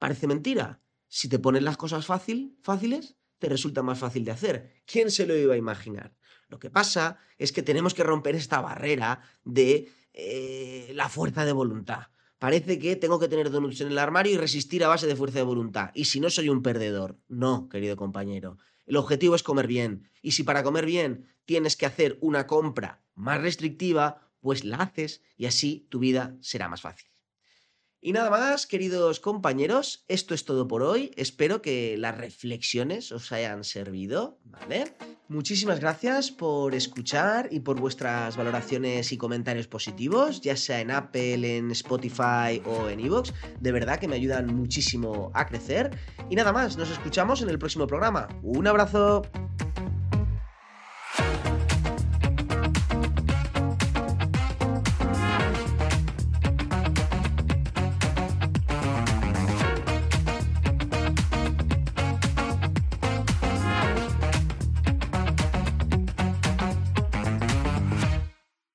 parece 0.01 0.27
mentira. 0.27 0.83
Si 1.07 1.29
te 1.29 1.39
pones 1.39 1.63
las 1.63 1.77
cosas 1.77 2.05
fácil, 2.05 2.59
fáciles, 2.65 3.15
te 3.39 3.49
resulta 3.49 3.81
más 3.81 4.01
fácil 4.01 4.25
de 4.25 4.33
hacer. 4.33 4.83
¿Quién 4.87 5.09
se 5.13 5.25
lo 5.25 5.37
iba 5.37 5.55
a 5.55 5.57
imaginar? 5.57 6.17
Lo 6.49 6.59
que 6.59 6.71
pasa 6.71 7.21
es 7.39 7.53
que 7.53 7.63
tenemos 7.63 7.95
que 7.95 8.03
romper 8.03 8.35
esta 8.35 8.61
barrera 8.61 9.21
de 9.45 9.89
eh, 10.13 10.91
la 10.95 11.09
fuerza 11.09 11.45
de 11.45 11.53
voluntad 11.53 12.09
parece 12.38 12.79
que 12.79 12.96
tengo 12.96 13.18
que 13.18 13.29
tener 13.29 13.51
donuts 13.51 13.81
en 13.81 13.88
el 13.88 13.99
armario 13.99 14.35
y 14.35 14.37
resistir 14.37 14.85
a 14.85 14.88
base 14.88 15.07
de 15.07 15.16
fuerza 15.16 15.38
de 15.38 15.44
voluntad. 15.44 15.90
Y 15.94 16.07
si 16.07 16.20
no, 16.20 16.31
soy 16.31 16.49
un 16.49 16.62
perdedor. 16.62 17.18
No, 17.29 17.68
querido 17.68 17.96
compañero. 17.96 18.59
El 18.87 18.96
objetivo 18.96 19.35
es 19.35 19.42
comer 19.42 19.66
bien. 19.66 20.11
Y 20.22 20.33
si 20.33 20.42
para 20.42 20.62
comer 20.62 20.87
bien 20.87 21.27
tienes 21.44 21.77
que 21.77 21.87
hacer 21.87 22.18
una 22.20 22.46
compra 22.46 23.03
más 23.14 23.40
restrictiva, 23.40 24.31
pues 24.40 24.64
la 24.64 24.77
haces 24.77 25.22
y 25.37 25.46
así 25.46 25.87
tu 25.90 25.99
vida 25.99 26.37
será 26.40 26.68
más 26.68 26.83
fácil. 26.83 27.09
Y 28.07 28.12
nada 28.12 28.31
más, 28.31 28.69
queridos 28.69 29.19
compañeros, 29.19 30.05
esto 30.07 30.33
es 30.33 30.45
todo 30.45 30.69
por 30.69 30.85
hoy. 30.85 31.11
Espero 31.16 31.61
que 31.61 31.97
las 31.99 32.16
reflexiones 32.16 33.11
os 33.11 33.33
hayan 33.33 33.64
servido, 33.64 34.38
¿vale? 34.45 34.95
Muchísimas 35.27 35.81
gracias 35.81 36.31
por 36.31 36.77
escuchar 36.77 37.49
y 37.51 37.59
por 37.59 37.81
vuestras 37.81 38.37
valoraciones 38.37 39.11
y 39.11 39.19
comentarios 39.19 39.66
positivos, 39.66 40.40
ya 40.40 40.55
sea 40.55 40.81
en 40.81 40.92
Apple, 40.92 41.57
en 41.57 41.73
Spotify 41.73 42.62
o 42.64 42.88
en 42.88 43.01
Evox. 43.01 43.35
De 43.59 43.73
verdad 43.73 43.99
que 43.99 44.07
me 44.07 44.14
ayudan 44.14 44.55
muchísimo 44.55 45.33
a 45.35 45.45
crecer. 45.45 45.90
Y 46.31 46.37
nada 46.37 46.53
más, 46.53 46.77
nos 46.77 46.92
escuchamos 46.92 47.42
en 47.42 47.51
el 47.51 47.59
próximo 47.59 47.88
programa. 47.88 48.29
Un 48.45 48.69
abrazo. 48.69 49.23